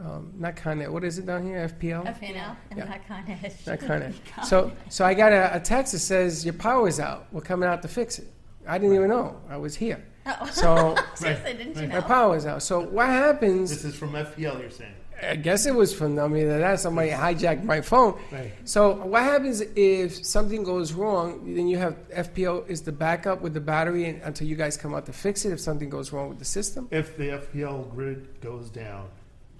[0.00, 0.90] um, not Con Ed.
[0.90, 1.68] What is it down here?
[1.68, 2.04] FPL.
[2.06, 2.84] FNL and Yeah.
[2.84, 3.54] not Con Ed.
[3.66, 4.14] Not Con Ed.
[4.44, 7.26] So so I got a, a text that says your power's out.
[7.32, 8.28] We're coming out to fix it.
[8.66, 9.40] I didn't even know.
[9.48, 10.04] I was here.
[10.26, 10.46] Oh.
[10.52, 11.88] So Seriously, didn't you Right.
[11.88, 12.02] my know?
[12.02, 12.62] power's out.
[12.62, 13.70] So what happens?
[13.70, 14.92] This is from FPL, you're saying?
[15.22, 18.20] I guess it was from them either that somebody hijacked my phone.
[18.30, 18.52] Right.
[18.64, 21.54] So what happens if something goes wrong?
[21.54, 24.94] Then you have FPO is the backup with the battery and, until you guys come
[24.94, 25.52] out to fix it.
[25.52, 29.06] If something goes wrong with the system, If the FPL grid goes down,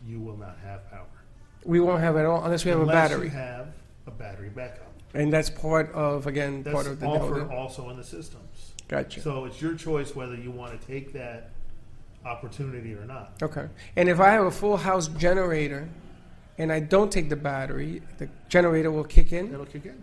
[0.06, 1.06] you will not have power.
[1.64, 3.68] we won't have it all unless we have Unless a battery, you have
[4.06, 4.92] a battery backup.
[5.14, 8.72] and that's part of again That's part of the offered also in the systems.
[8.88, 9.20] Gotcha.
[9.20, 11.50] So it's your choice whether you want to take that
[12.24, 13.32] opportunity or not.
[13.42, 13.66] Okay.
[13.96, 15.88] And if I have a full house generator,
[16.58, 20.00] and I don't take the battery, the generator will kick in, It'll kick in.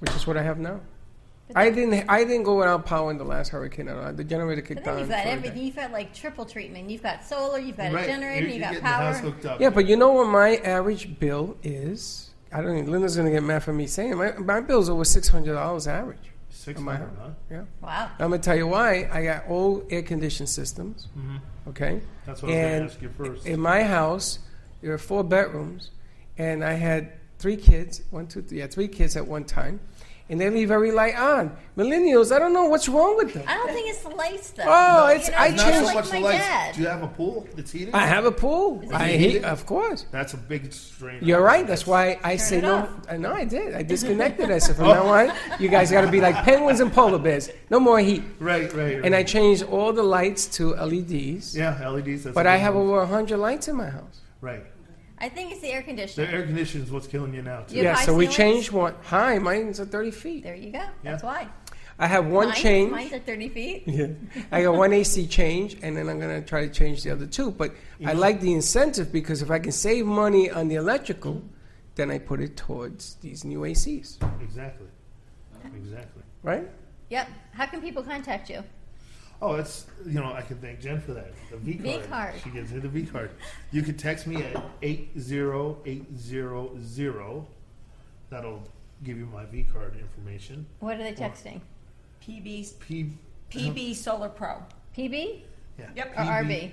[0.00, 0.80] which is what I have now.
[1.54, 2.08] I didn't.
[2.08, 3.88] I didn't go without power in the last hurricane.
[3.88, 4.12] at all.
[4.12, 5.00] The generator But kicked then on.
[5.00, 5.62] you've got for everything.
[5.64, 6.88] You've got like triple treatment.
[6.90, 7.58] You've got solar.
[7.58, 8.04] You've got Right.
[8.04, 8.40] a generator.
[8.46, 9.30] You're- You've got getting the house power.
[9.30, 9.60] hooked up.
[9.60, 12.30] Yeah, but you know what my average bill is?
[12.52, 14.16] I don't even, Linda's going to get mad for me saying it.
[14.16, 16.18] My, my bill's over $600 average.
[16.50, 17.18] Six on my hundred, house.
[17.20, 17.30] huh?
[17.50, 17.62] Yeah.
[17.82, 18.10] Wow.
[18.20, 19.08] I'm going to tell you why.
[19.12, 21.08] I got old air conditioned systems.
[21.18, 21.36] Mm-hmm.
[21.70, 22.00] Okay.
[22.24, 23.46] That's what I was gonna ask you first.
[23.46, 24.38] in my house,
[24.82, 25.90] there are four bedrooms,
[26.38, 28.02] and I had three kids.
[28.10, 28.58] One, two, three.
[28.58, 29.80] Yeah, three kids at one time.
[30.30, 31.54] And they leave every light on.
[31.76, 33.44] Millennials, I don't know what's wrong with them.
[33.46, 34.62] I don't think it's the lights though.
[34.66, 36.38] Oh, You it's- know, I it's Not changed- so like much the my lights.
[36.38, 36.74] dad.
[36.76, 37.94] Do you have a pool that's heated?
[37.94, 38.80] I have a pool.
[38.82, 39.30] Is it I heated?
[39.32, 40.06] heat, of course.
[40.10, 41.18] That's a big strain.
[41.20, 41.66] You're right.
[41.66, 42.74] That's why I say it no.
[42.74, 42.88] off.
[43.10, 43.74] I know I did.
[43.74, 44.50] I disconnected.
[44.50, 47.50] I said from now on, you guys got to be like penguins and polar bears.
[47.68, 48.22] No more heat.
[48.38, 48.94] Right, right.
[48.94, 49.04] right.
[49.04, 51.54] And I changed all the lights to LEDs.
[51.54, 52.24] yeah, LEDs.
[52.24, 52.88] That's But I good have move.
[52.92, 54.20] over hundred lights in my house.
[54.40, 54.64] right.
[55.24, 56.26] I think it's the air conditioner.
[56.26, 57.76] The air conditioning is what's killing you now too.
[57.76, 57.94] You have yeah.
[57.94, 58.36] high So we ceilings?
[58.36, 58.94] changed one.
[59.04, 60.42] Hi, mine's at thirty feet.
[60.42, 60.82] There you go.
[61.02, 61.26] That's Yeah.
[61.30, 61.48] why.
[61.98, 62.90] I have one Mine- change.
[62.90, 63.84] Mine's at 30 feet.
[63.86, 64.08] Yeah.
[64.50, 67.24] I got one AC change, and then I'm going to try to change the other
[67.24, 67.52] two.
[67.52, 67.72] But
[68.04, 71.40] I like the incentive because if I can save money on the electrical,
[71.94, 74.88] then I put it towards these new ACs, Exactly.
[75.76, 76.22] Exactly.
[76.42, 76.68] right?
[77.10, 77.28] Yep.
[77.52, 78.64] How can people contact you?
[79.42, 81.32] Oh, that's you know I can thank Jen for that.
[81.50, 82.00] The V card.
[82.02, 82.34] V card.
[82.42, 83.30] She gives me the V card.
[83.72, 87.46] You can text me at eight zero eight zero zero.
[88.30, 88.62] That'll
[89.02, 90.66] give you my V card information.
[90.80, 91.60] What are they texting?
[92.26, 93.12] PB P.
[93.50, 94.62] PB Solar Pro.
[94.96, 95.42] PB
[95.78, 95.86] Yeah.
[95.96, 96.12] Yep.
[96.16, 96.72] or RB?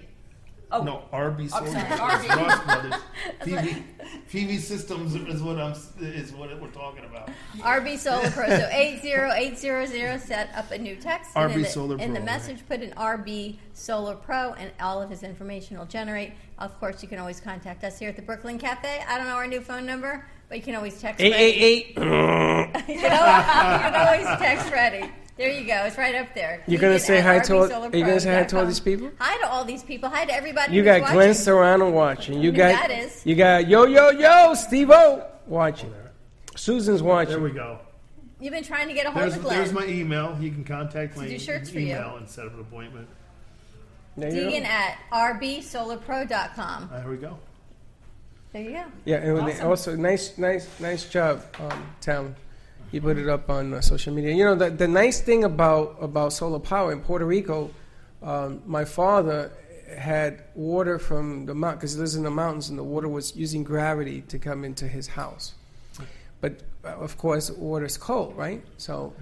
[0.72, 1.68] Oh, No, RB Solar.
[1.70, 2.94] sorry, It's Ross Brothers.
[3.42, 3.84] PV,
[4.32, 7.30] PV Systems is what I'm is what we're talking about.
[7.60, 8.48] RB Solar Pro.
[8.48, 11.32] So 80800 set up a new text.
[11.36, 14.72] and in RB the, Solar In the Pro, message, put an RB Solar Pro, and
[14.80, 16.34] all of his information will generate.
[16.58, 19.04] Of course, you can always contact us here at the Brooklyn Cafe.
[19.08, 21.20] I don't know our new phone number, but you can always text.
[21.22, 21.44] Eight Reddy.
[21.44, 21.88] eight eight.
[21.90, 25.10] you, can always, you can always text Reddy.
[25.38, 25.86] There you go.
[25.86, 26.62] It's right up there.
[26.68, 29.12] You're gonna say hi to all- are you gonna say hi to all these people?
[29.20, 30.10] Hi to all these people.
[30.10, 30.74] Hi to everybody.
[30.74, 31.16] You who's got watching.
[31.16, 32.40] Glenn Serrano watching.
[32.42, 33.26] You got that is.
[33.26, 35.94] you got yo yo yo Steve O watching.
[36.56, 37.34] Susan's watching.
[37.36, 37.80] There we go.
[38.40, 39.58] You've been trying to get a hold There's, of Glenn.
[39.58, 40.38] there's my email.
[40.40, 41.96] You can contact my do shirts for you.
[41.96, 43.08] email and set up an appointment.
[44.18, 44.50] There you go.
[44.50, 46.90] Deegan at rbsolarpro.com.
[46.92, 47.38] There we go.
[48.52, 48.84] There you go.
[49.06, 49.68] Yeah, and when Awesome.
[49.68, 52.36] also nice, nice, nice job, um, Town.
[52.92, 54.34] You put it up on uh, social media.
[54.34, 57.72] You know the the nice thing about about solar power in Puerto Rico.
[58.22, 59.52] Um, my father
[59.98, 63.36] had water from the mountain because he lives in the mountains, and the water was
[63.36, 65.54] using gravity to come into his house.
[66.42, 68.64] But uh, of course, water's cold, right?
[68.78, 69.14] So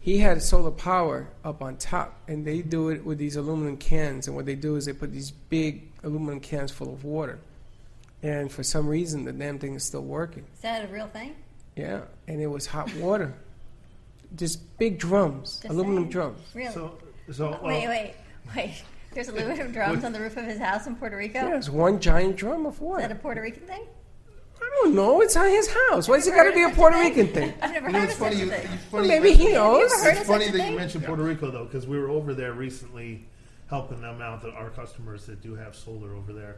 [0.00, 4.26] he had solar power up on top, and they do it with these aluminum cans.
[4.26, 7.38] And what they do is they put these big aluminum cans full of water.
[8.22, 10.44] And for some reason, the damn thing is still working.
[10.54, 11.36] Is that a real thing?
[11.78, 13.32] Yeah, and it was hot water.
[14.36, 16.10] Just big drums, Just aluminum saying.
[16.10, 16.40] drums.
[16.52, 16.72] Really?
[16.74, 16.98] So,
[17.30, 18.14] so well, wait, uh, wait,
[18.56, 18.82] wait.
[19.14, 21.38] There's aluminum drums on the roof of his house in Puerto Rico?
[21.38, 23.02] Yeah, it's one giant drum of water.
[23.02, 23.20] Is that a.
[23.20, 23.82] Puerto Rican thing?
[24.60, 25.20] I don't know.
[25.22, 26.08] It's on his house.
[26.08, 27.54] Why's it got to be a Puerto such a Rican thing?
[27.62, 28.42] I've never You know, heard it's of such funny.
[28.44, 28.68] You, thing.
[28.74, 29.08] it's funny.
[29.08, 29.92] Maybe he knows.
[29.92, 32.10] Have you ever heard It's funny that you mentioned Puerto Rico though, because we were
[32.10, 33.24] over there recently,
[33.70, 36.56] helping them out, the- our customers that do have solar over there,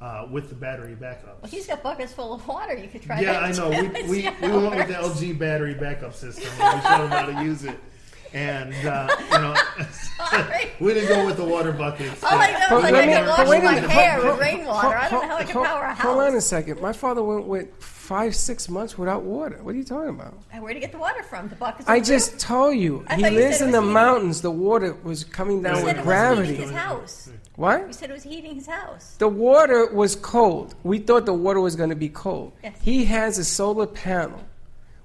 [0.00, 1.42] uh, with the battery backup.
[1.42, 2.76] Well, he's got buckets full of water.
[2.76, 3.68] You could try yeah, I know.
[3.70, 4.94] We, we, we went with the.
[4.94, 6.48] LG battery backup system.
[6.60, 7.78] And we showed him how to use it,
[8.32, 9.54] and uh, you know,
[10.80, 12.22] we didn't go with the water buckets.
[12.22, 14.96] All I know But is like I can wash my hair with rainwater.
[14.96, 16.02] I don't know how I can Hold- power a house.
[16.02, 16.80] Hold on a second.
[16.80, 17.68] My father went with
[18.08, 19.58] five, six months without water.
[19.62, 20.32] What are you talking about?
[20.50, 21.48] And Where'd he get the water from?
[21.48, 21.86] The buckets.
[21.86, 23.04] I just told you.
[23.06, 23.92] I he thought you lives in the heating.
[23.92, 24.40] mountains.
[24.40, 26.48] The water was coming You down said with gravity.
[26.52, 27.28] heating his house.
[27.56, 27.86] What?
[27.86, 29.16] You said it was heating his house.
[29.18, 30.74] The water was cold.
[30.84, 32.52] We thought the water was going to be cold.
[32.64, 32.78] Yes.
[32.80, 34.40] He has a solar panel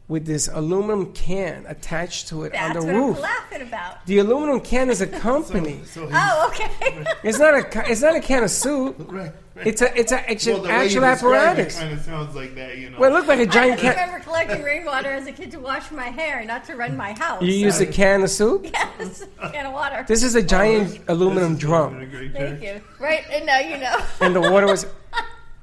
[0.09, 2.95] with this aluminum can attached to it That's on the roof.
[3.01, 3.15] what roof.
[3.17, 4.05] I'm laughing about.
[4.05, 5.79] The aluminum can is a company.
[5.85, 7.05] So he's, Oh, okay.
[7.23, 7.89] it's not a.
[7.91, 8.95] It's not a can of soup.
[9.09, 9.67] right, right.
[9.67, 9.97] It's a.
[9.97, 10.29] It's a.
[10.31, 11.77] It's well, an the way you actual apparatus.
[11.77, 12.99] It kind of sounds like that, you know.
[12.99, 14.05] Well, it looked like a I giant just can.
[14.07, 17.41] remember collecting rainwater as a kid to wash my hair, not to run my house.
[17.41, 18.65] You use a can of soup.
[18.73, 20.03] yes, can of water.
[20.07, 22.81] This is a giant oh, aluminum This is going in a drum, Thank you.
[22.99, 23.97] Right, and now you know.
[24.19, 24.85] and the water was.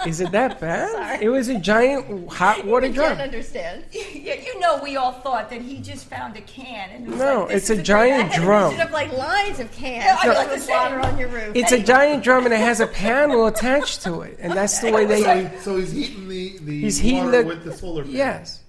[0.07, 0.91] Is it that bad?
[0.93, 1.25] Sorry.
[1.25, 3.09] It was a giant hot water I drum.
[3.09, 3.85] can't understand.
[4.21, 7.19] Yeah, you know, we all thought that he just found a can and it was
[7.19, 8.65] No, like, it's is a giant I drum.
[8.67, 10.77] a vision of like lines of cans Yeah, I filled was with the same.
[10.77, 11.57] water on your roof.
[11.57, 14.93] It's a giant drum and it has a panel attached to it, and that's the
[14.93, 15.51] way they.
[15.61, 18.17] So he's heating the, the He's heating water the- with the solar panel.
[18.17, 18.63] Yes,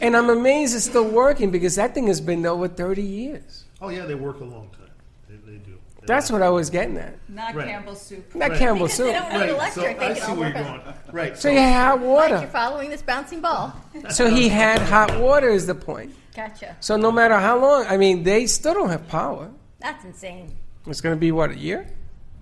[0.00, 3.64] and I'm amazed it's still working because that thing has been there over 30 years.
[3.80, 4.90] Oh yeah, they work a long time.
[5.28, 5.78] They, they do.
[5.95, 7.18] They That's what I was getting at.
[7.28, 7.66] not Right.
[7.68, 8.34] Campbell's soup.
[8.34, 8.58] Not Right.
[8.58, 9.14] Campbell Because they soup.
[9.14, 9.48] don't need Right.
[9.50, 9.72] electric.
[9.74, 10.80] So they I can see all where work you're on.
[10.80, 10.94] going.
[11.12, 11.38] Right.
[11.38, 12.46] So you had hot Mike, you're water.
[12.48, 13.72] following this bouncing ball.
[14.10, 16.14] So he had hot water is the point.
[16.34, 16.76] Gotcha.
[16.80, 19.50] So no matter how long, I mean, they still don't have power.
[19.80, 20.52] That's insane.
[20.86, 21.86] It's going to be what a year.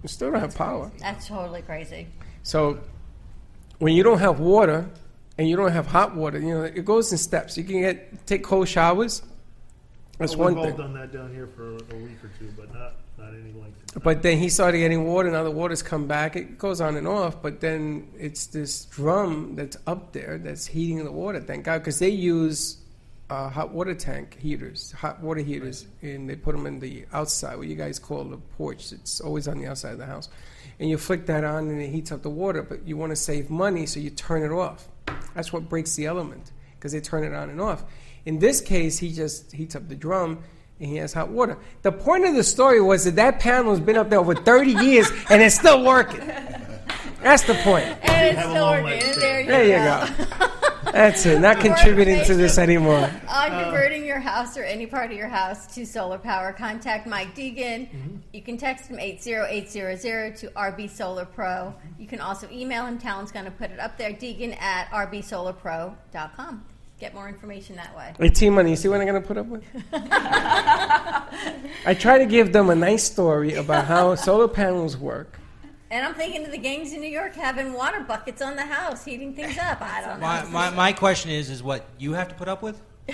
[0.03, 0.91] They still don't have power.
[1.01, 2.09] That's totally crazy.
[2.43, 2.79] So
[3.79, 4.87] when you don't have water
[5.39, 7.57] and you don't have hot water, you know it goes in steps.
[7.57, 9.23] You can get take cold showers.
[10.19, 10.77] That's Well, one we've all thing.
[10.77, 13.83] done that down here for a week or two, but not not any length.
[13.83, 14.03] of time.
[14.03, 15.31] But then he started getting water.
[15.31, 16.37] Now the water's come back.
[16.37, 17.43] It goes on and off.
[17.43, 21.41] But then it's this drum that's up there that's heating the water.
[21.41, 22.79] Thank God, because they use
[23.31, 27.57] uh, hot water tank heaters, hot water heaters, and they put them in the outside,
[27.57, 28.93] what you guys call the porch.
[28.93, 30.29] It's always on the outside of the house,
[30.79, 32.63] and you flick that on and it heats up the water.
[32.63, 34.89] But you want to save money, so you turn it off.
[35.35, 37.85] That's what breaks the element because they turn it on and off.
[38.27, 40.43] In this case, he just heats up the drum
[40.81, 41.57] and he has hot water.
[41.83, 44.73] The point of the story was that that panel has been up there over 30
[44.73, 46.21] years and it's still working.
[47.23, 47.87] That's the point.
[48.03, 49.21] And it's have still working.
[49.21, 50.39] there you There you go.
[50.39, 50.51] go.
[50.93, 51.41] That's it.
[51.41, 53.11] Not contributing to this anymore.
[53.29, 57.35] On converting your house or any part of your house to solar power, contact Mike
[57.35, 57.89] Deegan.
[57.89, 58.17] Mm-hmm.
[58.33, 61.75] You can text him 80800 to RB Solar Pro.
[61.99, 62.99] You can also email him.
[62.99, 66.65] Talon's going to put it up there, Deegan at rbsolarpro.com.
[67.05, 68.15] Get more information that way.
[68.19, 69.63] Hey, T Money, you see what I'm going to put up with?
[69.93, 75.39] I try to give them a nice story about how solar panels work.
[75.91, 79.05] And I'm thinking of the gangs in New York having water buckets on the house,
[79.05, 79.83] heating things up.
[79.83, 80.27] I don't know.
[80.27, 82.81] My, my, my question is, is what you have to put up with?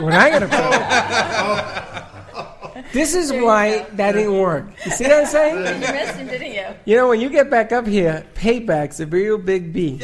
[0.00, 2.74] What I got to put up.
[2.74, 2.84] with.
[2.92, 4.66] This is There why that didn't work.
[4.84, 5.82] You see what I'm saying?
[5.82, 6.66] You missed him, didn't you?
[6.84, 9.98] You know, when you get back up here, payback's a real big B.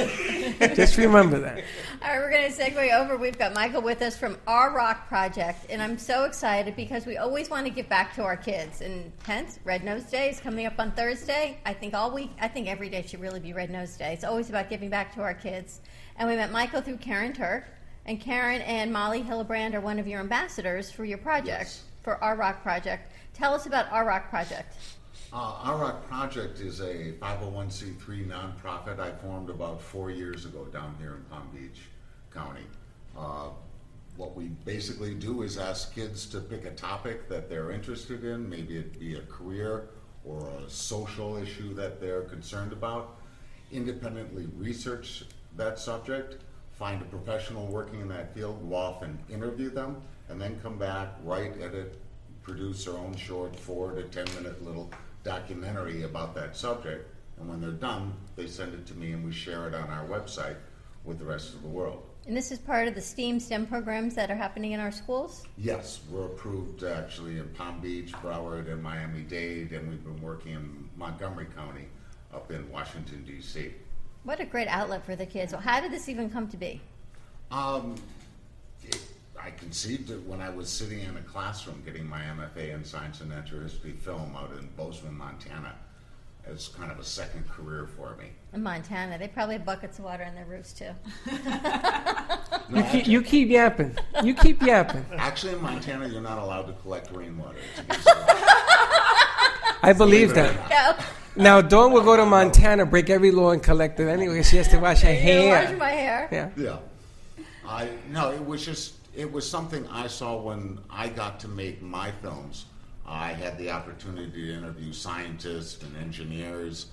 [0.74, 1.62] Just remember that.
[2.06, 3.16] All right, we're going to segue over.
[3.16, 7.16] We've got Michael with us from Our Rock Project, and I'm so excited because we
[7.16, 8.80] always want to give back to our kids.
[8.80, 11.58] And hence, Red Nose Day is coming up on Thursday.
[11.66, 14.12] I think all week, I think every day should really be Red Nose Day.
[14.12, 15.80] It's always about giving back to our kids.
[16.16, 17.64] And we met Michael through Karen Turk,
[18.04, 21.82] and Karen and Molly Hillebrand are one of your ambassadors for your project, Yes.
[22.04, 23.10] for Our Rock Project.
[23.34, 24.76] Tell us about Our Rock Project.
[25.32, 30.94] Uh, Our Rock Project is a 501c3 nonprofit I formed about four years ago down
[31.00, 31.80] here in Palm Beach
[32.36, 32.66] County.
[33.16, 33.48] Uh,
[34.16, 38.48] what we basically do is ask kids to pick a topic that they're interested in,
[38.48, 39.88] maybe it be a career
[40.24, 43.16] or a social issue that they're concerned about,
[43.72, 45.24] independently research
[45.56, 49.96] that subject, find a professional working in that field, go off and interview them,
[50.28, 51.98] and then come back, write, edit,
[52.42, 54.90] produce their own short four to ten minute little
[55.24, 57.10] documentary about that subject.
[57.38, 60.06] And when they're done, they send it to me and we share it on our
[60.06, 60.56] website
[61.04, 62.05] with the rest of the world.
[62.26, 65.46] And this is part of the STEAM STEM programs that are happening in our schools.
[65.56, 70.52] Yes, we're approved actually in Palm Beach, Broward, and Miami Dade, and we've been working
[70.54, 71.86] in Montgomery County
[72.34, 73.72] up in Washington, D.C.
[74.24, 75.52] What a great outlet for the kids.
[75.52, 76.80] Well, how did this even come to be?
[77.52, 77.94] Um,
[78.82, 78.98] it,
[79.40, 83.20] I conceived it when I was sitting in a classroom getting my MFA in Science
[83.20, 85.76] and Natural History Film out in Bozeman, Montana.
[86.48, 88.26] As kind of a second career for me.
[88.54, 90.90] In Montana, they probably have buckets of water on their roofs too.
[92.68, 93.96] No, You keep, you keep yapping.
[94.24, 95.04] You keep yapping.
[95.18, 97.58] actually, in Montana, you're not allowed to collect rainwater.
[97.58, 98.08] It's against
[99.82, 100.98] I believe Believe it or that.
[100.98, 101.04] not.
[101.36, 104.42] No, Now, Dawn will go to Montana, break every law, and collect it anyway.
[104.42, 105.76] She has to wash her You're washing hair.
[105.76, 106.28] my hair.
[106.32, 106.50] Yeah.
[106.56, 106.78] Yeah.
[107.68, 111.82] I no, it was just it was something I saw when I got to make
[111.82, 112.64] my films.
[113.06, 116.86] I had the opportunity to interview scientists and engineers,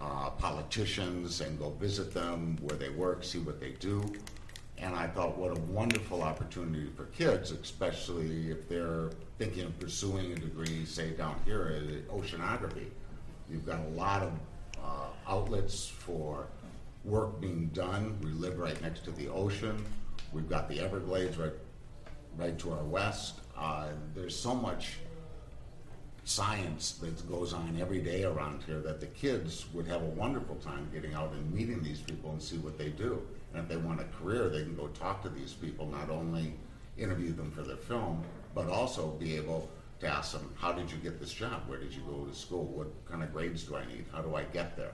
[0.00, 4.04] uh, politicians, and go visit them where they work, see what they do.
[4.80, 10.32] And I thought, what a wonderful opportunity for kids, especially if they're thinking of pursuing
[10.32, 12.86] a degree, say down here in oceanography.
[13.50, 14.32] You've got a lot of
[14.80, 16.46] uh, outlets for
[17.04, 18.16] work being done.
[18.22, 19.84] We live right next to the ocean.
[20.32, 21.52] We've got the Everglades right,
[22.36, 23.40] right to our west.
[23.56, 24.98] Uh, there's so much
[26.28, 30.56] science that goes on every day around here that the kids would have a wonderful
[30.56, 33.22] time getting out and meeting these people and see what they do.
[33.52, 36.52] And if they want a career, they can go talk to these people, not only
[36.98, 38.22] interview them for their film,
[38.54, 41.62] but also be able to ask them, how did you get this job?
[41.66, 42.64] Where did you go to school?
[42.64, 44.04] What kind of grades do I need?
[44.12, 44.92] How do I get there?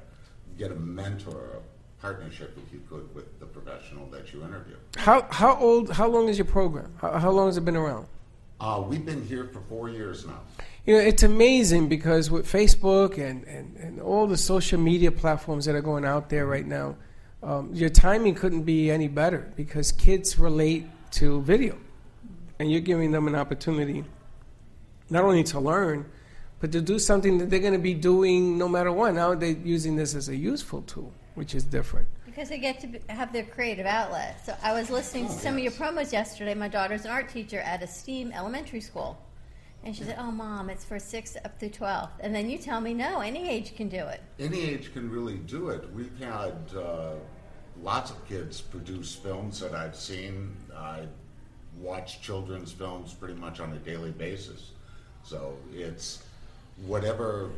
[0.57, 4.77] Get a mentor, a partnership, if you could, with the professional that you interview.
[4.97, 5.91] How how old?
[5.91, 6.95] How long is your program?
[6.99, 8.07] How, how long has it been around?
[8.61, 10.41] Uh, we've been here for four years now.
[10.87, 15.65] You know, it's amazing because with Facebook and, and, and all the social media platforms
[15.65, 16.97] that are going out there right now,
[17.43, 21.79] um, your timing couldn't be any better because kids relate to video.
[22.59, 24.05] And you're giving them an opportunity
[25.09, 26.05] not only to learn,
[26.61, 29.15] but to do something that they're going to be doing no matter what.
[29.15, 32.09] Now they're using this as a useful tool, which is different.
[32.27, 34.45] Because they get to be, have their creative outlet.
[34.45, 36.53] So I was listening to some of your promos yesterday.
[36.53, 39.19] My daughter's an art teacher at a STEAM elementary school.
[39.85, 42.09] And she said, Oh, mom, it's for 6 up through 12.
[42.21, 44.23] And then you tell me, no, any age can do it.
[44.39, 45.93] Any age can really do it.
[45.93, 47.13] We've had uh,
[47.83, 50.57] lots of kids produce films that I've seen.
[50.75, 51.07] I
[51.79, 54.71] watch children's films pretty much on a daily basis.
[55.23, 56.23] So it's
[56.87, 57.51] whatever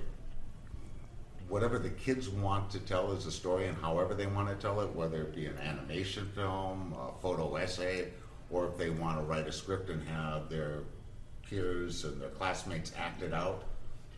[1.48, 4.80] whatever the kids want to tell as a story and however they want to tell
[4.80, 8.08] it, whether it be an animation film, a photo essay,
[8.50, 10.80] or if they want to write a script and have their
[11.48, 13.64] peers and their classmates acted out,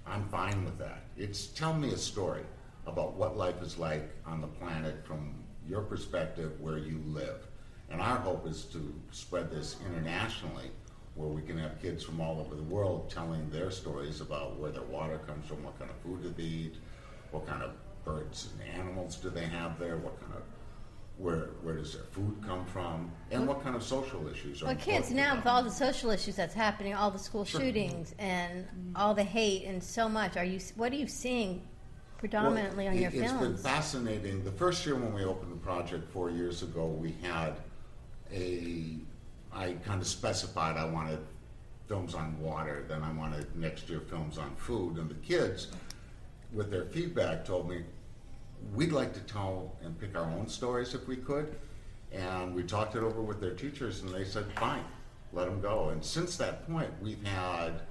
[0.07, 1.03] I'm fine with that.
[1.17, 2.43] It's tell me a story
[2.87, 5.35] about what life is like on the planet from
[5.69, 7.47] your perspective where you live.
[7.91, 10.71] And our hope is to spread this internationally
[11.15, 14.71] where we can have kids from all over the world telling their stories about where
[14.71, 16.77] their water comes from, what kind of food do they eat,
[17.33, 17.73] what kind of
[18.05, 20.43] birds and animals do they have there, what kind of
[21.19, 24.77] where where does their food come from, and what kind of social issues are Well,
[24.77, 28.97] kids now, with all the social issues that's happening, all the school shootings and mm-hmm.
[28.97, 30.61] all the hate and so much, are you?
[30.77, 31.63] What are you seeing
[32.19, 34.45] predominantly Well, on your it- It's been fascinating.
[34.45, 37.55] The first year when we opened the project four years ago, we had
[38.33, 38.97] a,
[39.53, 41.21] I kind of specified I wanted
[41.89, 45.69] films on water, then I wanted next year films on food, and the kids,
[46.53, 47.83] with their feedback, told me,
[48.75, 51.57] we'd like to tell and pick our own stories if we could.
[52.13, 54.85] And we talked it over with their teachers, and they said, fine,
[55.33, 55.91] let them go.
[55.91, 57.83] And since that point, we've had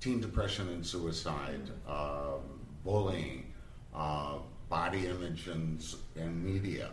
[0.00, 2.40] teen depression and suicide, um,
[2.84, 3.52] bullying,
[3.94, 5.84] uh, body image and,
[6.16, 6.90] and media.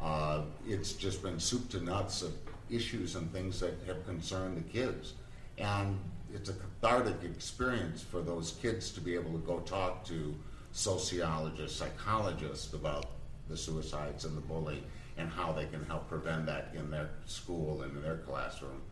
[0.00, 2.32] Uh, it's just been soup to nuts of
[2.70, 5.14] issues and things that have concerned the kids.
[5.58, 5.98] And
[6.32, 10.34] it's a cathartic experience for those kids to be able to go talk to
[10.76, 13.06] sociologists, psychologists about
[13.48, 14.82] the suicides and the bullying
[15.16, 18.82] and how they can help prevent that in their school and in their classroom.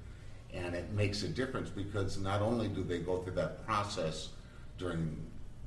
[0.55, 4.31] And it makes a difference because not only do they go through that process
[4.79, 5.15] during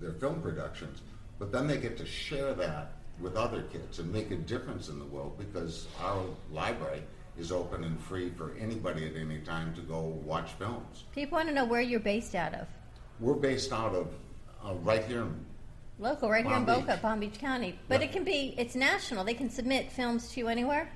[0.02, 1.02] their film productions,
[1.38, 4.98] but then they get to share that with other kids and make a difference in
[4.98, 7.04] the world because our library
[7.38, 11.04] is open and free for anybody at any time to go watch films.
[11.14, 12.68] People want to know where you're based out of.
[13.20, 14.08] We're based out of
[14.66, 15.46] uh, right here in
[16.00, 17.02] Local, right here in Boca, Beach.
[17.02, 17.80] Palm Beach County.
[17.88, 18.08] But Yeah.
[18.08, 19.24] it can be, it's national.
[19.24, 20.92] They can submit films to you anywhere.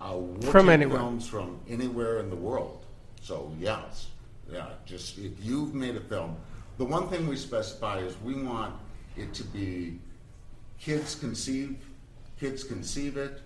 [0.00, 0.98] Uh, we'll From take anywhere.
[0.98, 2.84] films from anywhere in the world.
[3.22, 4.08] So yes,
[4.52, 4.70] yeah.
[4.84, 6.36] Just if you've made a film,
[6.76, 8.74] the one thing we specify is we want
[9.16, 9.98] it to be
[10.78, 11.78] kids conceive,
[12.38, 13.40] kids conceive it,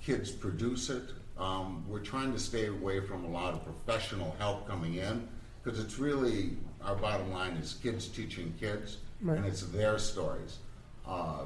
[0.00, 1.02] kids produce it.
[1.36, 5.26] Um, we're trying to stay away from a lot of professional help coming in
[5.64, 6.50] because it's really
[6.84, 8.98] our bottom line is kids teaching kids,
[9.30, 10.58] and it's their stories.
[11.06, 11.44] Uh,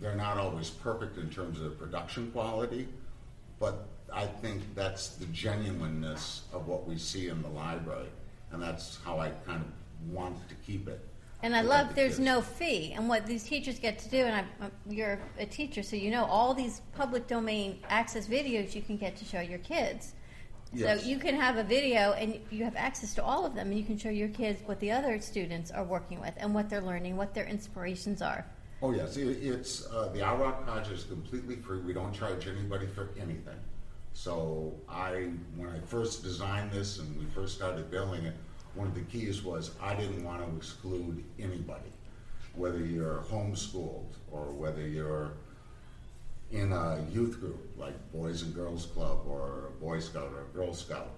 [0.00, 2.88] they're not always perfect in terms of production quality,
[3.60, 8.08] but I think that's the genuineness of what we see in the library,
[8.52, 11.00] and that's how I kind of want to keep it.
[11.42, 12.20] And I love the there's kids.
[12.20, 12.94] no fee.
[12.96, 16.24] And what these teachers get to do, and I, you're a teacher, so you know
[16.24, 20.14] all these public domain access videos you can get to show your kids.
[20.74, 21.02] Yes.
[21.02, 23.78] So you can have a video and you have access to all of them, and
[23.78, 26.80] you can show your kids what the other students are working with and what they're
[26.80, 28.44] learning, what their inspirations are.
[28.82, 31.78] Oh yes, it, it's uh, the Rock project is completely free.
[31.78, 33.56] We don't charge anybody for anything.
[34.12, 38.34] So I, when I first designed this and we first started building it,
[38.74, 41.90] one of the keys was I didn't want to exclude anybody,
[42.54, 45.32] whether you're homeschooled or whether you're
[46.50, 50.56] in a youth group like Boys and Girls Club or a Boy Scout or a
[50.56, 51.10] Girl Scout,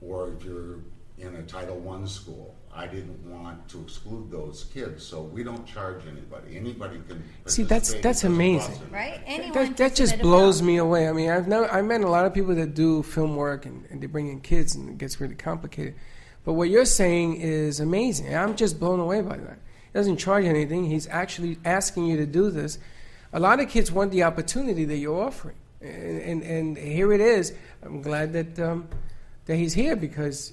[0.00, 0.78] or if you're
[1.18, 2.54] in a Title I school.
[2.74, 6.56] I didn't want to exclude those kids, so we don't charge anybody.
[6.56, 7.22] Anybody can.
[7.44, 8.80] See, that's- that's amazing.
[8.90, 9.20] Right?
[9.26, 10.66] Anyone That, that just blows film.
[10.68, 11.06] me away.
[11.08, 13.84] I mean, I've never, I met a lot of people that do film work and,
[13.90, 15.94] and they bring in kids and it gets really complicated.
[16.44, 18.34] But what you're saying is amazing.
[18.34, 19.58] I'm just blown away by that.
[19.92, 20.86] He doesn't charge anything.
[20.86, 22.78] He's actually asking you to do this.
[23.32, 27.20] A lot of kids want the opportunity that you're offering, and and, and here it
[27.20, 27.54] is.
[27.82, 28.88] I'm glad that um,
[29.46, 30.52] that he's here because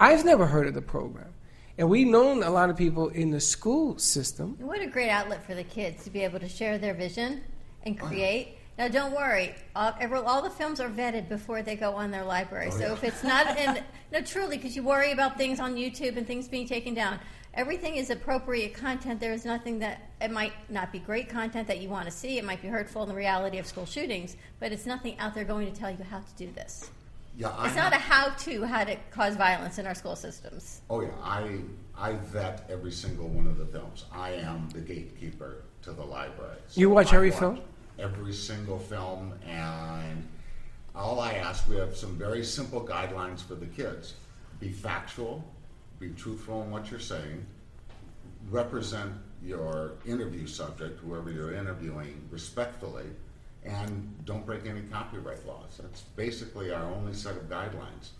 [0.00, 1.32] I've never heard of the program,
[1.76, 4.56] and we've known a lot of people in the school system.
[4.58, 7.42] What a great outlet for the kids to be able to share their vision
[7.84, 8.58] and create.
[8.78, 9.54] Now, don't worry.
[9.76, 9.92] All,
[10.26, 12.68] all the films are vetted before they go on their library.
[12.72, 12.92] Oh, so yeah.
[12.94, 13.82] if it's not, and
[14.12, 17.20] no, truly, because you worry about things on YouTube and things being taken down.
[17.54, 19.20] Everything is appropriate content.
[19.20, 22.38] There is nothing that it might not be great content that you want to see.
[22.38, 25.44] It might be hurtful in the reality of school shootings, but it's nothing out there
[25.44, 26.90] going to tell you how to do this.
[27.36, 30.80] Yeah, I It's not a how-to how to cause violence in our school systems.
[30.88, 31.60] Oh yeah, I
[31.96, 34.04] I vet every single one of the films.
[34.12, 36.58] I am the gatekeeper to the library.
[36.68, 37.60] So You watch I every film?
[37.98, 40.26] Every single film, and
[40.94, 44.14] all I ask, we have some very simple guidelines for the kids:
[44.60, 45.44] be factual,
[46.02, 47.46] be truthful in what you're saying,
[48.50, 53.06] represent your interview subject, whoever you're interviewing, respectfully,
[53.64, 55.78] and don't break any copyright laws.
[55.80, 58.10] That's basically our only set of guidelines.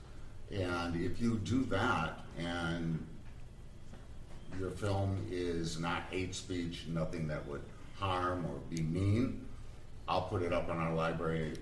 [0.53, 3.05] And if you do that and
[4.61, 7.63] your film is not hate speech, nothing that would
[7.99, 9.45] harm or be mean,
[10.07, 11.55] I'll put it up on our library.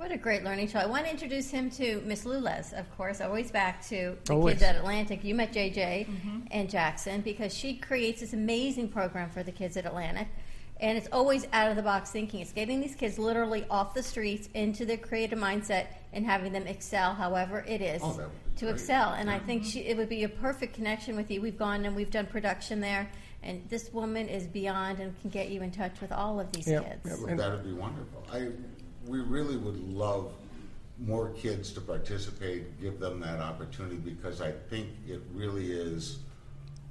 [0.00, 0.78] What a great learning show.
[0.78, 4.54] I want to introduce him to Miss Lules, of course, always back to the Always.
[4.54, 5.22] kids at Atlantic.
[5.22, 6.38] You met JJ mm-hmm.
[6.50, 10.28] and Jackson because she creates this amazing program for the kids at Atlantic.
[10.80, 12.40] And it's always out of the box thinking.
[12.40, 16.66] It's getting these kids literally off the streets into their creative mindset and having them
[16.66, 18.74] excel however it is Oh, that would be to great.
[18.76, 19.10] excel.
[19.10, 21.42] And I think she, it would be a perfect connection with you.
[21.42, 23.06] We've gone and we've done production there.
[23.42, 26.68] And this woman is beyond and can get you in touch with all of these
[26.68, 27.00] Yep, kids.
[27.04, 27.18] yep.
[27.26, 28.24] Well, That'd be wonderful.
[28.32, 28.48] I,
[29.06, 30.32] we really would love
[30.98, 36.18] more kids to participate, give them that opportunity, because I think it really is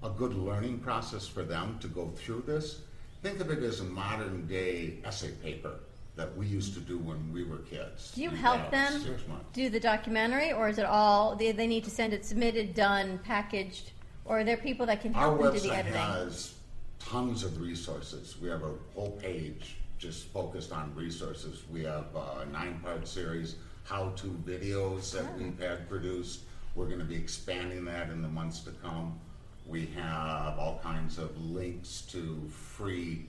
[0.04, 2.82] a good learning process for them to go through this.
[3.22, 5.76] Think of it as a modern day essay paper
[6.16, 8.12] that we used to do when we were kids.
[8.16, 9.04] Do you help them
[9.54, 13.20] do the documentary, or is it all they, they need to send it submitted, done,
[13.24, 13.92] packaged,
[14.26, 15.98] or are there people that can Our help them do the editing?
[15.98, 16.54] Our website has
[17.00, 18.36] tons of resources.
[18.42, 21.64] We have a whole page just focused on resources.
[21.70, 26.42] We have a nine-part series, how-to videos that we've had produced.
[26.74, 29.20] We're going to be expanding that in the months to come.
[29.68, 33.28] We have all kinds of links to free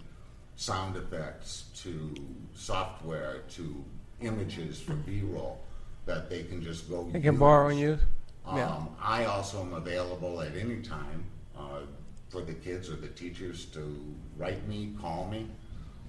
[0.54, 2.14] sound effects, to
[2.54, 3.84] software, to
[4.20, 5.60] images for B-roll
[6.06, 7.08] that they can just go.
[7.12, 8.00] They can borrow and use.
[8.46, 8.68] Yeah.
[8.68, 11.24] Um, I also am available at any time
[11.58, 11.80] uh,
[12.28, 15.48] for the kids or the teachers to write me, call me.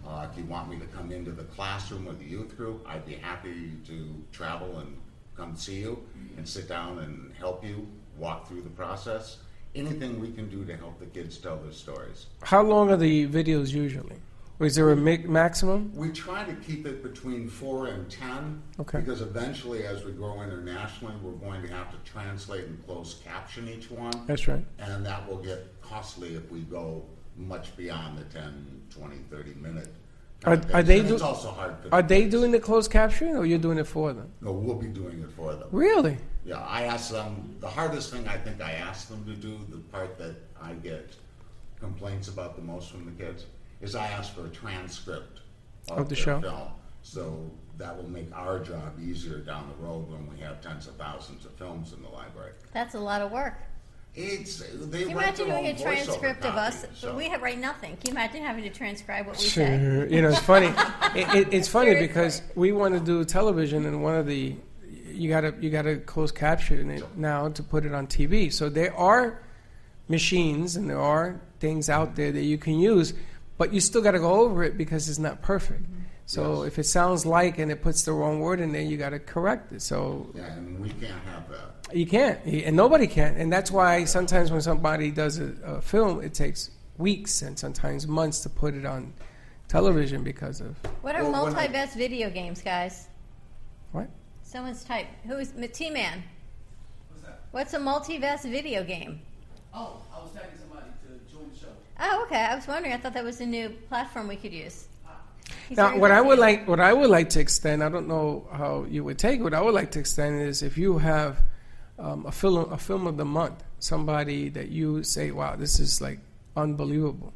[0.05, 3.05] Uh, if you want me to come into the classroom or the youth group, I'd
[3.05, 4.97] be happy to travel and
[5.35, 6.03] come see you
[6.37, 7.87] and sit down and help you
[8.17, 9.37] walk through the process.
[9.73, 12.25] Anything we can do to help the kids tell their stories.
[12.43, 14.17] How long are the videos usually?
[14.59, 15.91] is there a mi- maximum?
[15.95, 18.61] We try to keep it between four and ten.
[18.79, 18.99] Okay.
[18.99, 23.67] Because eventually, as we grow internationally, we're going to have to translate and close caption
[23.67, 24.13] each one.
[24.27, 24.63] That's right.
[24.77, 27.03] And that will get costly if we go
[27.35, 29.87] much beyond the 10, 20, 30 minute.
[30.43, 30.75] Are- context.
[30.75, 32.31] are they And It's also hard for Are they kids.
[32.31, 34.31] doing the closed captioning, or you're doing it for them?
[34.41, 35.67] No, we'll be doing it for them.
[35.71, 36.17] Really?
[36.43, 39.77] Yeah, I asked them, the hardest thing I think I asked them to do, the
[39.77, 41.13] part that I get
[41.79, 43.45] complaints about the most from the kids,
[43.81, 45.41] is I asked for a transcript
[45.89, 46.41] of, Of the their show?
[46.41, 46.69] film.
[47.03, 50.95] So that will make our job easier down the road when we have tens of
[50.95, 52.53] thousands of films in the library.
[52.73, 53.55] That's a lot of work.
[54.13, 56.81] It's, they Can you imagine doing a transcript voiceover of us?
[56.81, 57.91] copy, so- We have write nothing.
[57.97, 59.79] Can you imagine having to transcribe what we say?
[59.79, 60.05] Sure.
[60.07, 60.67] You know, it's funny.
[61.15, 62.07] it, it, it's funny Seriously.
[62.07, 64.55] because we want to do television, and one of the
[65.13, 68.51] you gotta you gotta close caption it now to put it on TV.
[68.51, 69.41] So there are
[70.07, 73.13] machines and there are things out there that you can use,
[73.57, 75.83] but you still got to go over it because it's not perfect.
[75.83, 75.95] Mm-hmm.
[76.25, 76.67] So Yes.
[76.73, 79.19] if it sounds like and it puts the wrong word in there, you got to
[79.19, 79.81] correct it.
[79.81, 81.80] So Yeah, and we can't have that.
[81.93, 86.21] You can't, and nobody can, and that's why sometimes when somebody does a, a film,
[86.21, 89.13] it takes weeks and sometimes months to put it on
[89.67, 93.07] television because of What are Well, multi-best video games, guys?
[93.91, 94.07] what?
[94.43, 95.07] Someone's type.
[95.25, 96.23] Who is T-Man?
[97.09, 97.39] What's that?
[97.51, 99.21] What's a multi-best video game?
[99.73, 101.67] Oh, I was tagging somebody to join the show.
[101.99, 102.41] Oh, okay.
[102.41, 102.93] I was wondering.
[102.93, 104.87] I thought that was a new platform we could use.
[105.69, 108.45] He's Now, what I would like, what I would like to extend, I don't know
[108.51, 109.39] how you would take.
[109.39, 111.41] it, What I would like to extend is if you have
[112.01, 116.01] um, a film, a film of the month, somebody that you say, "Wow, this is
[116.01, 116.19] like
[116.55, 117.33] unbelievable."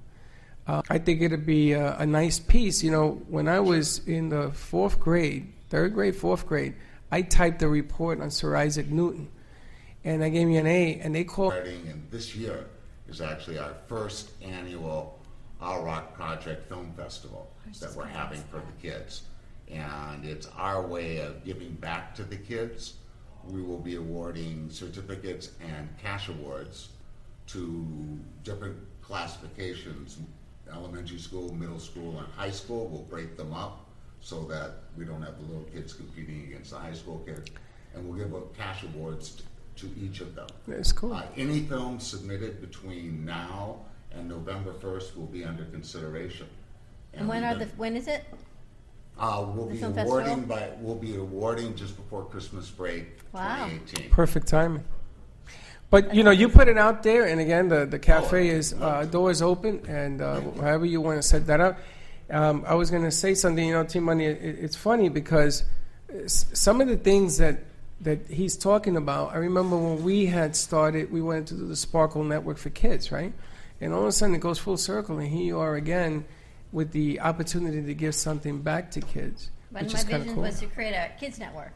[0.68, 2.84] Uh, I think it'd be a, a nice piece.
[2.84, 6.74] You know, when I was in the fourth grade, third grade, fourth grade,
[7.12, 9.30] I typed a report on Sir Isaac Newton,
[10.04, 11.54] and I gave me an A, and they called.
[11.54, 12.66] and this year
[13.08, 15.20] is actually our first annual
[15.62, 17.50] Our Rock Project Film Festival
[17.80, 19.24] that we're having for the kids.
[19.72, 22.96] And it's our way of giving back to the kids.
[23.50, 26.90] We will be awarding certificates and cash awards
[27.48, 30.18] to different classifications
[30.74, 32.88] elementary school, middle school, and high school.
[32.88, 33.86] We'll break them up
[34.22, 37.52] so that we don't have the little kids competing against the high school kids.
[37.94, 39.44] And we'll give out cash awards
[39.78, 40.48] to each of them.
[40.68, 41.14] It's cool.
[41.14, 43.78] Uh, any film submitted between now
[44.12, 46.48] and November 1st will be under consideration.
[47.14, 47.66] And when are the?
[47.78, 48.26] When is it?
[49.18, 53.68] Uh, we'll the be film awarding by, we'll be awarding just before Christmas break, Wow.
[53.68, 54.10] 2018.
[54.10, 54.84] Perfect timing.
[55.90, 58.74] But you know, you put it out there, and again, the the cafe Oh, is
[58.74, 61.78] uh, doors open, and uh, however you want to set that up.
[62.30, 64.26] Um, I was going to say something, you know, T Money.
[64.26, 65.64] It, it's funny because
[66.12, 67.60] s- some of the things that
[68.02, 69.34] that he's talking about.
[69.34, 73.12] I remember when we had started, we wanted to do the Sparkle Network for kids,
[73.12, 73.32] right?
[73.80, 76.26] And all of a sudden, it goes full circle, and here you are again
[76.76, 80.22] with the opportunity to give something back to kids, One which of is my kind
[80.22, 80.44] of visions cool.
[80.44, 81.72] was to create a kids network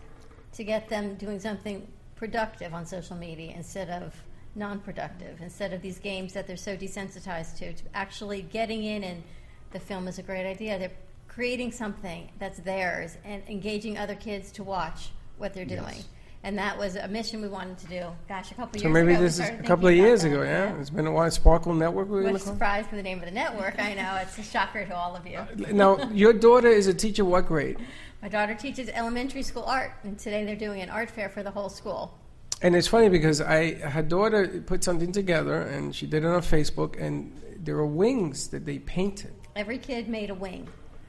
[0.51, 1.87] to get them doing something
[2.17, 4.13] productive on social media instead of
[4.55, 5.39] non-productive.
[5.41, 9.23] Instead of these games that they're so desensitized to, to actually getting in and
[9.71, 10.77] the film is a great idea.
[10.77, 10.91] They're
[11.29, 16.03] creating something that's theirs and engaging other kids to watch what they're doing.
[16.43, 18.05] And that was a mission we wanted to do.
[18.29, 19.19] Gosh, a couple So years maybe ago.
[19.19, 20.73] we this is a couple of years ago, yeah.
[20.79, 21.29] It's been a while.
[21.31, 22.07] Sparkle Network.
[22.07, 23.77] We're What a surprise for the name of the network.
[23.77, 24.17] I know.
[24.21, 25.37] It's a shocker to all of you.
[25.39, 27.25] Uh, now, your daughter is a teacher.
[27.25, 27.77] What grade?
[28.21, 31.51] My daughter teaches elementary school art, and today they're doing an art fair for the
[31.51, 32.17] whole school.
[32.61, 36.41] And it's funny because I her daughter put something together and she did it on
[36.41, 40.67] Facebook, and there are wings that they painted Every kid made a wing.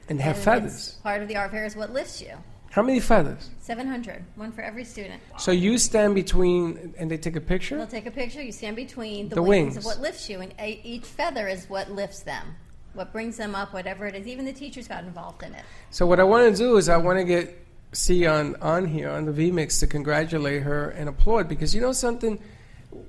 [0.09, 0.97] and have And feathers.
[1.03, 2.33] Part of the art fair is what lifts you.
[2.71, 3.49] How many feathers?
[3.59, 5.21] 700, one for every student.
[5.37, 7.75] So you stand between and they take a picture?
[7.77, 9.77] They'll take a picture, you stand between the, The wings, wings.
[9.77, 12.55] of what lifts you, and a- each feather is what lifts them,
[12.93, 14.25] what brings them up, whatever it is.
[14.25, 15.63] Even the teachers got involved in it.
[15.89, 17.57] So what I want to do is I want to get
[17.91, 21.91] C on on here on the VMix to congratulate her and applaud because you know
[21.91, 22.39] something,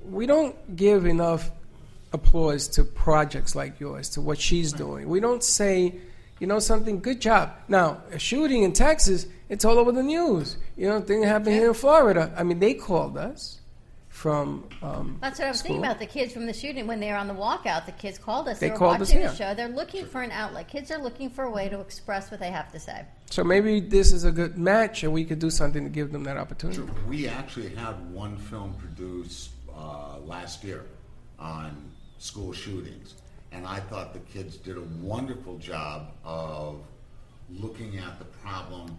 [0.09, 1.51] we don't give enough
[2.11, 5.07] applause to projects like yours to what she's doing.
[5.07, 5.95] We don't say,
[6.39, 7.51] you know something, good job.
[7.69, 10.57] Now a shooting in Texas, it's all over the news.
[10.75, 12.33] You know, thing happened here in Florida.
[12.35, 13.59] I mean, they called us
[14.09, 14.67] from.
[14.81, 15.67] Um, That's what I was school.
[15.75, 17.85] thinking about the kids from the shooting when they were on the walkout.
[17.85, 18.57] The kids called us.
[18.57, 19.35] They They, were called us watching the here.
[19.35, 19.53] show.
[19.53, 20.67] They're looking for an outlet.
[20.67, 23.05] Kids are looking for a way to express what they have to say.
[23.29, 26.23] So maybe this is a good match, and we could do something to give them
[26.23, 26.81] that opportunity.
[27.07, 30.83] We actually had one film produced uh, last year
[31.37, 33.13] on school shootings,
[33.51, 36.81] and I thought the kids did a wonderful job of
[37.51, 38.97] looking at the problem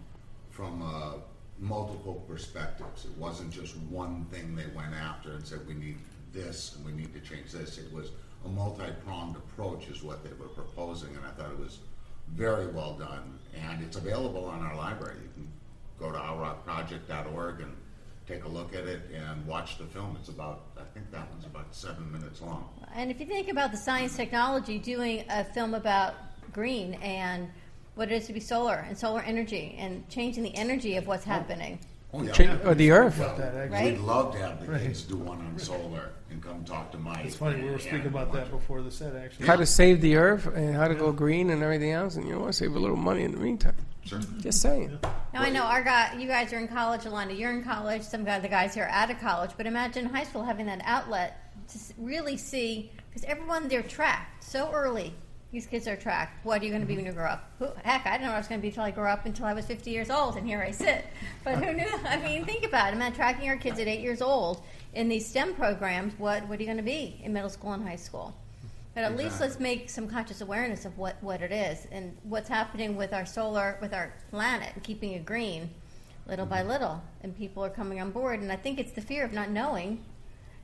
[0.55, 1.19] from uh,
[1.59, 3.05] multiple perspectives.
[3.05, 5.97] It wasn't just one thing they went after and said, we need
[6.33, 7.77] this and we need to change this.
[7.77, 8.11] It was
[8.45, 11.79] a multi-pronged approach is what they were proposing, and I thought it was
[12.29, 13.39] very well done,
[13.69, 15.17] and it's available on our library.
[15.21, 15.51] You can
[15.99, 17.75] go to ourrockproject.org and
[18.27, 20.15] take a look at it and watch the film.
[20.19, 22.69] It's about, I think that one's about seven minutes long.
[22.93, 26.15] And if you think about the science technology, doing a film about
[26.53, 27.49] green and
[27.95, 31.25] what it is to be solar and solar energy and changing the energy of what's
[31.25, 31.31] oh.
[31.31, 31.79] happening.
[32.13, 32.31] Oh, yeah.
[32.31, 33.19] Cha- or uh, the Earth.
[33.19, 33.91] Right?
[33.93, 37.25] We'd love to have the kids do one on solar and come talk to Mike.
[37.25, 39.47] It's funny, we were speaking about that before the set, actually.
[39.47, 42.39] How to save the Earth and how to go green and everything else, and you
[42.39, 43.75] want to save a little money in the meantime.
[44.05, 44.19] Sure.
[44.39, 44.97] Just saying.
[45.33, 48.03] Now I know our guy, you guys are in college, Alana, you're in college.
[48.03, 50.81] Some of the guys here are out of college, but imagine high school having that
[50.85, 55.13] outlet to s- really see because everyone they're tracked so early.
[55.51, 56.45] These kids are tracked.
[56.45, 57.49] What are you going to be when you grow up?
[57.59, 59.25] Who, heck, I didn't know what I was going to be until I grew up
[59.25, 61.05] until I was 50 years old, and here I sit.
[61.43, 61.87] But who knew?
[62.05, 62.97] I mean, think about it.
[62.97, 66.13] Man, tracking our kids at eight years old in these STEM programs.
[66.17, 68.35] What what are you going to be in middle school and high school?
[68.95, 72.47] But at least let's make some conscious awareness of what, what it is and what's
[72.47, 75.69] happening with our solar, with our planet, and keeping it green,
[76.27, 76.69] little by mm-hmm.
[76.69, 77.03] little.
[77.21, 78.39] And people are coming on board.
[78.39, 80.01] And I think it's the fear of not knowing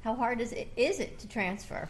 [0.05, 1.89] how hard is it, is it to transfer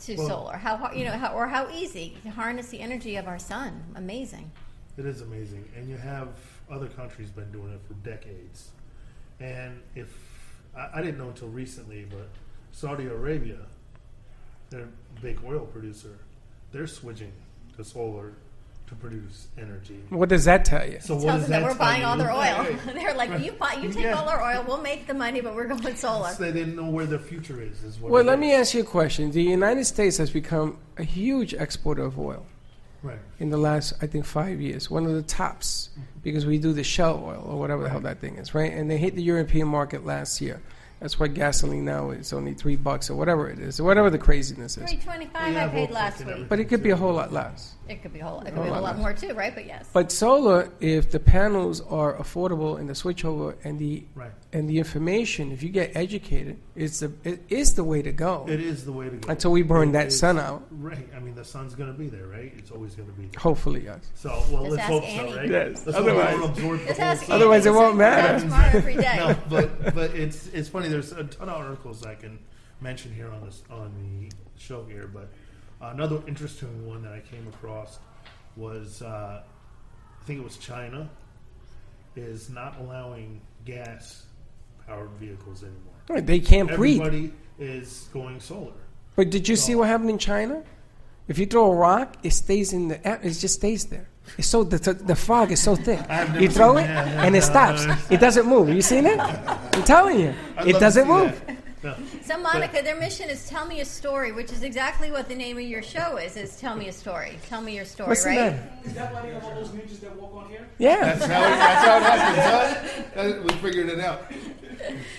[0.00, 0.56] to Well- solar?
[0.56, 3.82] How hard, you know, how, or how easy to harness the energy of our sun?
[3.94, 4.50] Amazing.
[4.96, 6.28] It is amazing, and you have
[6.70, 8.70] other countries been doing it for decades.
[9.40, 10.16] And if
[10.76, 12.28] I, I didn't know until recently, but
[12.72, 13.58] Saudi Arabia,
[14.70, 14.82] they're
[15.16, 16.18] a big oil producer,
[16.72, 17.32] they're switching
[17.76, 18.34] to solar
[18.86, 19.98] to produce energy.
[20.10, 20.98] What does that tell you?
[21.00, 22.06] So what Tells does them that that we're tell buying you?
[22.06, 22.36] all their oil.
[22.64, 22.78] Right.
[22.94, 24.14] They're like, you buy, you take Yeah.
[24.14, 26.30] all our oil, we'll make the money, but we're going solar.
[26.30, 27.82] So they didn't know where the future is.
[27.82, 28.40] Is what Well, let is.
[28.40, 29.30] me ask you a question.
[29.30, 32.44] The United States has become a huge exporter of oil
[33.02, 33.18] Right.
[33.38, 34.90] in the last, I think, five years.
[34.90, 36.02] One of the tops mm-hmm.
[36.22, 38.72] because we do the Shell oil or whatever the hell that thing is, right?
[38.72, 40.60] And they hit the European market last year.
[41.00, 44.16] That's why gasoline now is only three bucks or whatever it is, or whatever the
[44.16, 44.88] craziness is.
[44.88, 45.42] Three twenty-five.
[45.42, 46.48] Well, you I paid last and week.
[46.48, 47.74] But it could be a whole lot less.
[47.88, 48.40] It could be a whole.
[48.40, 49.54] It could Oh, be a I whole lot more too, right?
[49.54, 49.88] But yes.
[49.92, 54.30] But solar, if the panels are affordable and the switchover and the Right.
[54.54, 58.46] and the information, if you get educated, it's the it is the way to go.
[58.48, 59.28] It is the way to go.
[59.30, 60.64] Until we burn It that is- sun out.
[60.70, 61.08] Right.
[61.14, 62.52] I mean, the sun's going to be there, right?
[62.56, 63.40] It's always going to be there.
[63.40, 64.00] Hopefully, yes.
[64.14, 65.30] So, well, Just let's ask hope Annie.
[65.32, 65.50] so, right?
[65.50, 65.86] Yes.
[65.86, 67.36] Let's hope we Otherwise- don't absorb the Just whole ask sun.
[67.36, 68.32] Otherwise, it Andy, won't just matter.
[68.32, 69.16] "Go tomorrow every day.
[69.18, 70.88] no, but but it's it's funny.
[70.88, 72.38] There's a ton of articles I can
[72.80, 75.06] mention here on this on the show here.
[75.12, 75.28] But
[75.92, 77.98] another interesting one that I came across
[78.56, 79.42] was uh,
[80.20, 81.08] I think it was China
[82.16, 84.26] is not allowing gas
[84.86, 85.94] powered vehicles anymore.
[86.08, 87.00] Right, They can't breathe.
[87.00, 88.72] Everybody is going solar.
[89.16, 90.62] But did you see what happened in China?
[91.26, 93.18] If you throw a rock, it stays in the air.
[93.22, 94.06] It just stays there.
[94.38, 96.00] It's so the, the fog is so thick.
[96.40, 97.24] You throw it that.
[97.26, 97.86] and it stops.
[98.10, 98.68] It doesn't move.
[98.68, 99.18] You seen it?
[99.18, 101.46] I'm telling you, I'd it doesn't move.
[101.46, 101.53] that.
[101.84, 101.94] No.
[102.24, 105.58] So Monica, their mission is tell me a story, which is exactly what the name
[105.58, 106.36] of your show is.
[106.36, 107.38] Is tell me a story.
[107.48, 108.52] Tell me your story, What's right?
[108.52, 108.60] name?
[108.84, 110.66] Is that why you have all those ninjas that walk on here?
[110.78, 111.14] Yeah.
[111.14, 113.42] That's how, that's how it happens, huh?
[113.46, 114.22] We figured it out.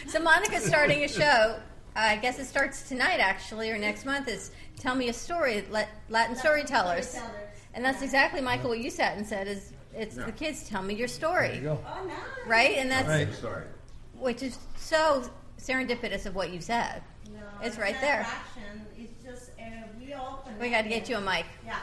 [0.07, 1.57] So Monica's starting a show.
[1.95, 4.27] I guess it starts tonight, actually, or next month.
[4.27, 7.17] Is tell me a story, let Latin storytellers,
[7.73, 9.47] and that's exactly Michael what you sat and said.
[9.47, 11.79] Is it's the kids tell me your story, go.
[11.87, 12.15] Oh, nice.
[12.45, 12.75] right?
[12.77, 13.33] And that's Right.
[13.33, 13.63] Sorry.
[14.19, 15.23] which is so
[15.59, 17.01] serendipitous of what you said.
[17.33, 18.25] No, It's right there.
[18.97, 19.63] It's just uh,
[19.99, 20.37] we all.
[20.43, 20.61] Connected.
[20.61, 21.45] We got to get you a mic.
[21.65, 21.77] Yeah.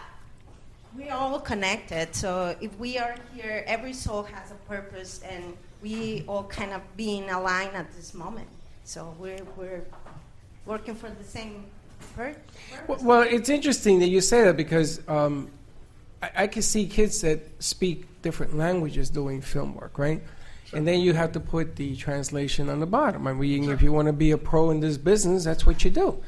[0.97, 2.15] We all connected.
[2.15, 6.83] So if we are here, every soul has a purpose, and we all kind of
[6.97, 8.49] being aligned at this moment.
[8.85, 9.83] So we're we're
[10.67, 11.65] working for the same
[12.15, 12.37] pur-
[12.71, 13.03] Well, purpose.
[13.05, 15.51] well, it's interesting that you say that because um,
[16.23, 20.23] I, I can see kids that speak different languages doing film work, right?
[20.73, 23.27] And then you have to put the translation on the bottom.
[23.27, 25.91] I mean, if you want to be a pro in this business, that's what you
[25.91, 26.23] do.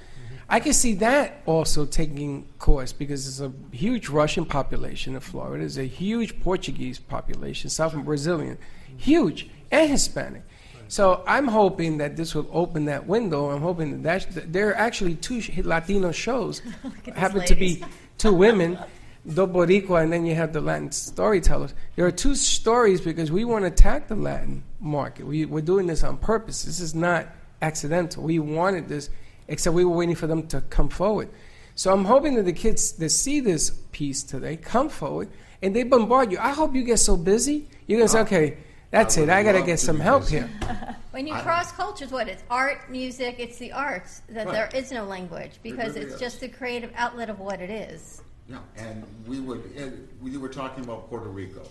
[0.48, 5.60] I can see that also taking course because there's a huge Russian population in Florida.
[5.60, 8.58] There's a huge Portuguese population, South Brazilian,
[8.96, 10.42] huge, and Hispanic.
[10.88, 13.50] So I'm hoping that this will open that window.
[13.50, 16.60] I'm hoping that, that there are actually two Latino shows.
[17.14, 17.82] happen to be
[18.18, 18.78] two women,
[19.26, 21.72] Do Boricua, and then you have the Latin storytellers.
[21.96, 25.26] There are two stories because we want to attack the Latin market.
[25.26, 26.64] We, we're doing this on purpose.
[26.64, 27.28] This is not
[27.62, 28.22] accidental.
[28.22, 29.08] We wanted this,
[29.48, 31.30] except we were waiting for them to come forward.
[31.74, 35.30] So I'm hoping that the kids that see this piece today come forward
[35.62, 36.38] and they bombard you.
[36.38, 38.26] I hope you get so busy, you're going to say, uh-huh.
[38.26, 38.58] okay,
[38.90, 39.30] that's I it.
[39.30, 40.38] I got to get some help busy.
[40.38, 40.50] here.
[41.12, 44.22] When you I- cross cultures, what it's art, music, it's the arts.
[44.30, 44.52] That Right.
[44.52, 46.20] there is no language because really it's is.
[46.20, 48.20] just the creative outlet of what it is.
[48.48, 51.62] Yeah, and we would, and we were talking about Puerto Rico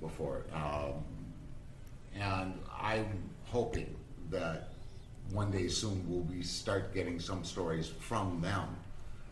[0.00, 1.02] before, um,
[2.14, 3.94] and I'm hoping
[4.30, 4.68] that
[5.30, 8.76] one day soon we'll be start getting some stories from them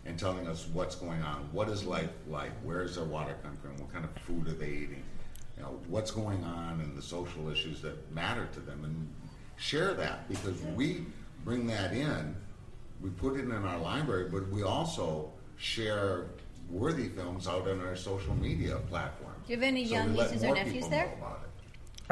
[0.06, 1.48] and telling us what's going on.
[1.52, 2.52] What is life like?
[2.62, 3.76] Where is their water coming from?
[3.76, 5.02] What kind of food are they eating?
[5.58, 9.08] You know, what's going on and the social issues that matter to them, and
[9.56, 11.04] share that because we
[11.44, 12.34] bring that in.
[13.02, 16.24] We put it in our library, but we also share
[16.70, 19.32] worthy films out on our social media platform.
[19.46, 21.06] Do you have any So young nieces or more nephews there?
[21.06, 21.46] know about it.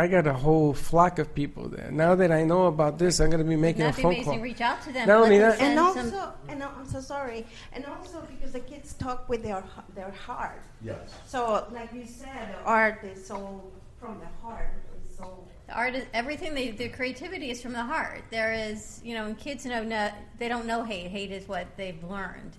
[0.00, 1.90] I got a whole flock of people there.
[1.90, 4.12] Now that I know about this, I'm going to be making That'd a be phone
[4.14, 4.32] amazing.
[4.34, 4.42] call.
[4.42, 5.09] Reach out to them.
[5.09, 8.92] Not let only that- And also, and I'm so sorry, and also because the kids
[8.94, 9.64] talk with their
[9.96, 10.62] their heart.
[10.84, 10.98] Yes.
[11.26, 13.61] So, like you said, the art is so
[13.98, 14.70] from the heart.
[15.04, 16.54] It's so The art is everything.
[16.54, 18.22] They, the creativity is from the heart.
[18.30, 21.09] There is, you know, and kids know no, they don't know hate.
[21.09, 22.56] Hate is what they've learned,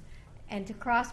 [0.50, 1.08] and to cross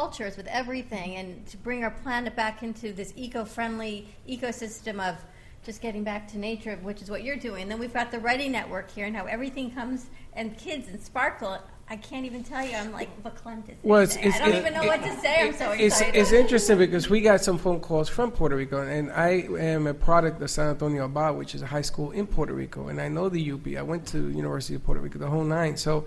[0.00, 5.16] cultures with everything, and to bring our planet back into this eco-friendly ecosystem of
[5.64, 7.62] just getting back to nature, which is what you're doing.
[7.62, 11.00] And Then we've got the Ready Network here, and how everything comes and kids and
[11.02, 11.56] sparkle.
[11.88, 12.76] I can't even tell you.
[12.76, 13.70] I'm like verklempt.
[13.70, 15.34] It's Well, it's, it's, I don't it- even know it- what to say.
[15.48, 16.18] I'm so it's, excited.
[16.20, 19.30] It's interesting because we got some phone calls from Puerto Rico, and I
[19.74, 22.88] am a product of San Antonio Abad, which is a high school in Puerto Rico,
[22.88, 23.66] and I know the UP.
[23.78, 25.74] I went to University of Puerto Rico, the whole nine.
[25.78, 26.04] So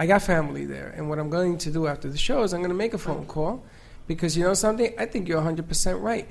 [0.00, 2.60] I got family there, and what I'm going to do after the show is I'm
[2.60, 3.62] going to make a phone call
[4.06, 4.94] because you know something.
[4.98, 6.26] I think you're 100 percent right.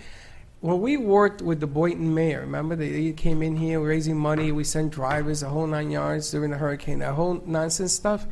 [0.62, 4.52] When we worked with the Boynton mayor, remember they, they came in here raising money.
[4.52, 8.26] We sent drivers, the whole nine yards during the hurricane, that whole nonsense stuff.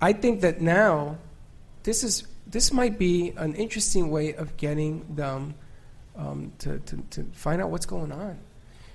[0.00, 1.18] I think that now
[1.82, 5.56] this is this might be an interesting way of getting them
[6.14, 8.38] um, to, to, to find out what's going on.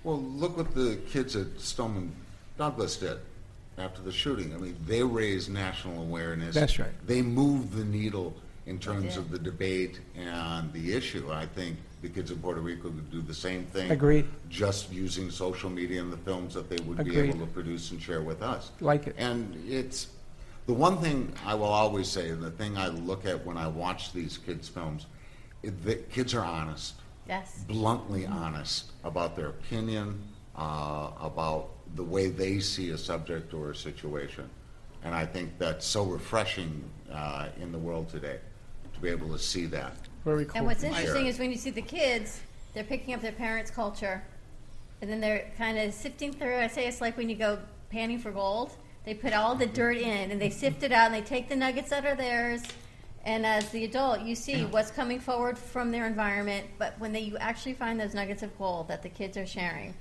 [0.05, 2.15] Well, look what the kids at Stoneman
[2.57, 3.19] Douglas did
[3.77, 4.53] after the shooting.
[4.53, 6.55] I mean, they raised national awareness.
[6.55, 6.91] That's right.
[7.05, 11.31] They moved the needle in terms of the debate and the issue.
[11.31, 13.91] I think the kids in Puerto Rico could do the same thing.
[13.91, 14.25] Agreed.
[14.49, 17.29] Just using social media and the films that they would be Agreed.
[17.29, 18.71] able to produce and share with us.
[18.79, 19.15] Like it.
[19.17, 20.07] And it's
[20.65, 23.67] the one thing I will always say, and the thing I look at when I
[23.67, 25.07] watch these kids' films,
[25.61, 26.95] is that kids are honest
[27.27, 27.63] yes.
[27.67, 30.21] bluntly honest about their opinion,
[30.55, 34.49] uh, about the way they see a subject or a situation.
[35.03, 38.39] And I think that's so refreshing uh, in the world today
[38.93, 39.95] to be able to see that.
[40.23, 40.53] Very cool.
[40.55, 42.41] And what's interesting is when you see the kids,
[42.73, 44.23] they're picking up their parents' culture,
[45.01, 46.55] and then they're kind of sifting through.
[46.55, 48.71] I say it's like when you go panning for gold.
[49.05, 51.57] They put all the dirt in, and they sift it out, and they take the
[51.57, 52.61] nuggets that are theirs.
[53.25, 56.67] And as the adult, you see what's coming forward from their environment.
[56.77, 59.93] But when they, you actually find those nuggets of gold that the kids are sharing,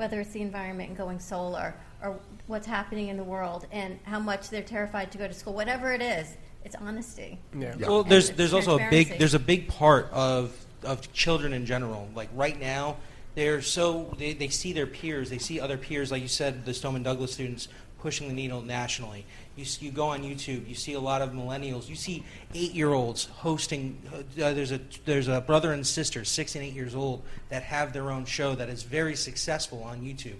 [0.00, 4.18] whether it's the environment and going solar, or what's happening in the world, and how
[4.18, 7.38] much they're terrified to go to school, whatever it is, it's honesty.
[7.54, 7.74] yeah.
[7.78, 7.86] Yeah.
[7.86, 12.08] Well, there's there's also a big there's a big part of of children in general.
[12.14, 12.96] Like right now,
[13.34, 16.72] they're so they, they see their peers, they see other peers, like you said, the
[16.72, 17.68] Stoneman Douglas students
[18.00, 19.24] pushing the needle nationally.
[19.56, 21.88] You you go on YouTube, you see a lot of millennials.
[21.88, 22.24] You see
[22.54, 24.00] eight year olds hosting.
[24.12, 24.22] Uh,
[24.52, 28.10] there's a there's a brother and sister, six and eight years old, that have their
[28.10, 30.38] own show that is very successful on YouTube.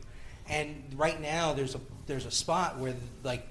[0.49, 3.47] And right now, there's a there's a spot where like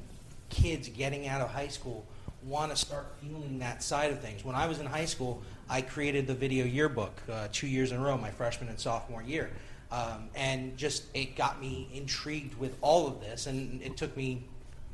[0.49, 2.05] kids getting out of high school
[2.43, 4.43] want to start feeling that side of things.
[4.43, 7.99] When I was in high school, I created the video yearbook uh, two years in
[7.99, 9.51] a row, my freshman and sophomore year,
[9.91, 14.43] um, and just it got me intrigued with all of this, and it took me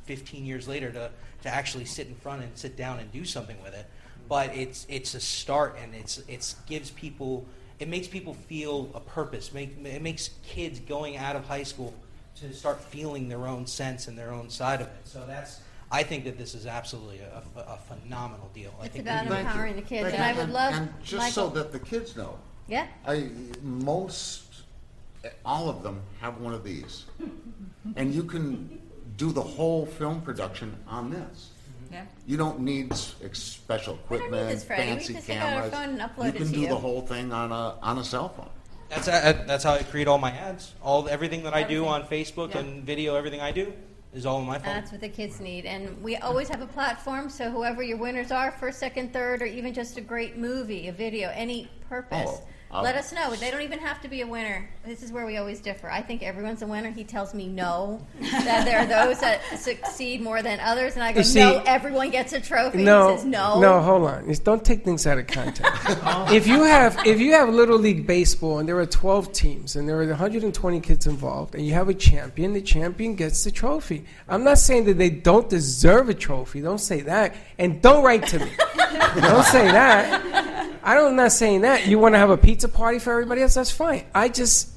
[0.04, 1.10] 15 years later to
[1.42, 3.86] to actually sit in front and sit down and do something with it.
[4.28, 7.44] But it's it's a start, and it's it's gives people
[7.78, 9.52] it makes people feel a purpose.
[9.52, 11.92] Make it makes kids going out of high school
[12.40, 15.00] to start feeling their own sense and their own side of it.
[15.04, 15.60] So that's
[15.92, 18.74] I think that this is absolutely a, a phenomenal deal.
[18.80, 19.46] I It's think about we- Thank you.
[19.50, 21.30] empowering the kids, Thank and I would love And just Michael.
[21.32, 22.36] so that the kids know,
[22.66, 22.88] yeah.
[23.06, 23.28] I,
[23.62, 24.45] most,
[25.44, 27.04] all of them have one of these.
[27.96, 28.80] And you can
[29.16, 31.50] do the whole film production on this.
[31.92, 32.04] Yeah.
[32.26, 32.92] You don't need
[33.24, 34.50] ex- special We need equipment.
[34.68, 35.72] We fancy just take out our cameras.
[35.72, 36.68] phone and upload you it can to do you.
[36.68, 38.48] the whole thing on a on a cell phone.
[38.88, 40.72] That's uh, that's how I create all my ads.
[40.82, 42.60] All everything that I do on Facebook Yeah.
[42.60, 43.72] and video, everything I do
[44.12, 44.74] is all on my phone.
[44.74, 45.64] That's what the kids need.
[45.64, 49.46] And we always have a platform, so whoever your winners are, first, second, third, or
[49.46, 53.34] even just a great movie, a video, any purpose, Oh, I'll- let us know.
[53.34, 54.68] They don't even have to be a winner.
[54.84, 55.90] This is where we always differ.
[55.90, 56.90] I think everyone's a winner.
[56.90, 60.94] He tells me no, that there are those that succeed more than others.
[60.94, 62.82] And I go, You see- no, everyone gets a trophy.
[62.84, 63.60] No, he says no.
[63.60, 64.26] no, hold on.
[64.26, 65.98] Just don't take things out of context.
[66.08, 66.32] Oh.
[66.32, 69.88] if you have if you have little league baseball and there are 12 teams and
[69.88, 74.04] there are 120 kids involved and you have a champion, the champion gets the trophy.
[74.28, 76.60] I'm not saying that they don't deserve a trophy.
[76.60, 78.50] Don't say that, and don't write to me.
[79.20, 80.35] don't say that.
[80.86, 81.86] I don't, I'm not saying that.
[81.86, 83.54] You want to have a pizza party for everybody else?
[83.54, 84.04] That's fine.
[84.14, 84.70] I just,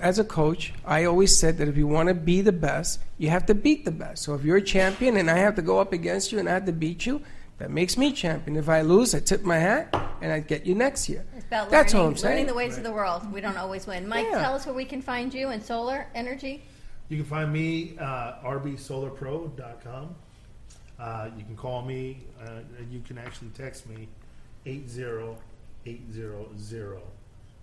[0.00, 3.30] as a coach, I always said that if you want to be the best, you
[3.30, 4.22] have to beat the best.
[4.22, 6.52] So if you're a champion and I have to go up against you and I
[6.52, 7.20] have to beat you,
[7.58, 8.56] That makes me champion.
[8.58, 9.88] If I lose, I tip my hat
[10.20, 11.24] and I get you next year.
[11.34, 12.32] It's about That's learning, all I'm saying.
[12.34, 13.32] learning the ways of the world.
[13.32, 14.06] We don't always win.
[14.06, 14.42] Mike, Yeah.
[14.42, 16.62] tell us where we can find you in solar energy.
[17.08, 20.14] You can find me uh, rbsolarpro.com.
[20.98, 22.24] Uh, you can call me.
[22.42, 22.60] Uh,
[22.90, 24.06] you can actually text me
[25.86, 26.98] 80800.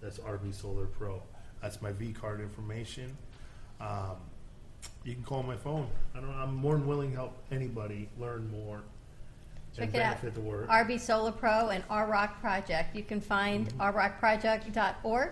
[0.02, 1.22] That's RB Solar Pro.
[1.62, 3.16] That's my V card information.
[3.80, 4.18] Um,
[5.04, 5.88] you can call my phone.
[6.16, 6.30] I don't.
[6.30, 8.82] I'm more than willing to help anybody learn more
[9.76, 10.22] Check and it out.
[10.22, 10.68] benefit the work.
[10.70, 12.96] RB Solar Pro and R Rock Project.
[12.96, 13.98] You can find Mm-hmm.
[13.98, 15.30] rrockproject.org,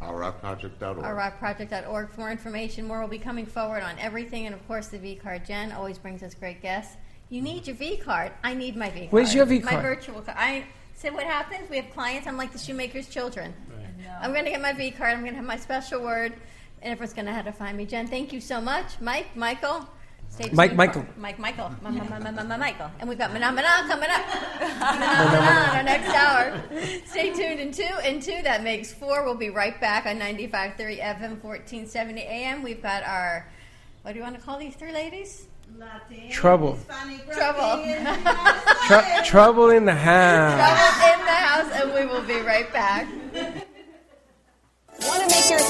[0.00, 0.96] OurRockProject.org.
[0.98, 2.86] rrockproject.org for more information.
[2.86, 5.44] More will be coming forward on everything, and of course, the V card.
[5.44, 6.96] Jen always brings us great guests.
[7.28, 8.32] You need your V card.
[8.42, 9.12] I need my V card.
[9.12, 9.74] Where's your V card?
[9.76, 10.36] My virtual card.
[10.40, 10.64] I
[11.00, 11.68] say what happens.
[11.70, 12.26] We have clients.
[12.28, 13.54] I'm like the shoemaker's children.
[14.20, 15.12] I'm going to get my V card.
[15.14, 16.32] I'm going to have my special word,
[16.82, 17.86] and everyone's going to have to find me.
[17.86, 19.00] Jen, thank you so much.
[19.00, 19.86] Mike, Michael.
[20.28, 21.06] Stay tuned Mike for- Michael.
[21.16, 21.70] Mike Michael.
[21.82, 22.90] Ma- ma- ma- ma- ma- ma- Michael.
[23.00, 24.26] And we've got Mana Mana coming up.
[24.78, 26.62] Mana Mana on our next hour.
[27.06, 28.40] Stay tuned in two and two.
[28.42, 29.24] That makes four.
[29.24, 32.62] We'll be right back on 95.3 FM, 1470 AM.
[32.62, 33.48] We've got our,
[34.02, 35.46] what do you want to call these three ladies?
[36.30, 36.78] Trouble.
[37.32, 37.84] Trouble.
[38.86, 40.54] Tr- trouble in the house.
[40.56, 43.06] Trouble in the house, and we will be right back.
[45.02, 45.60] Want to make your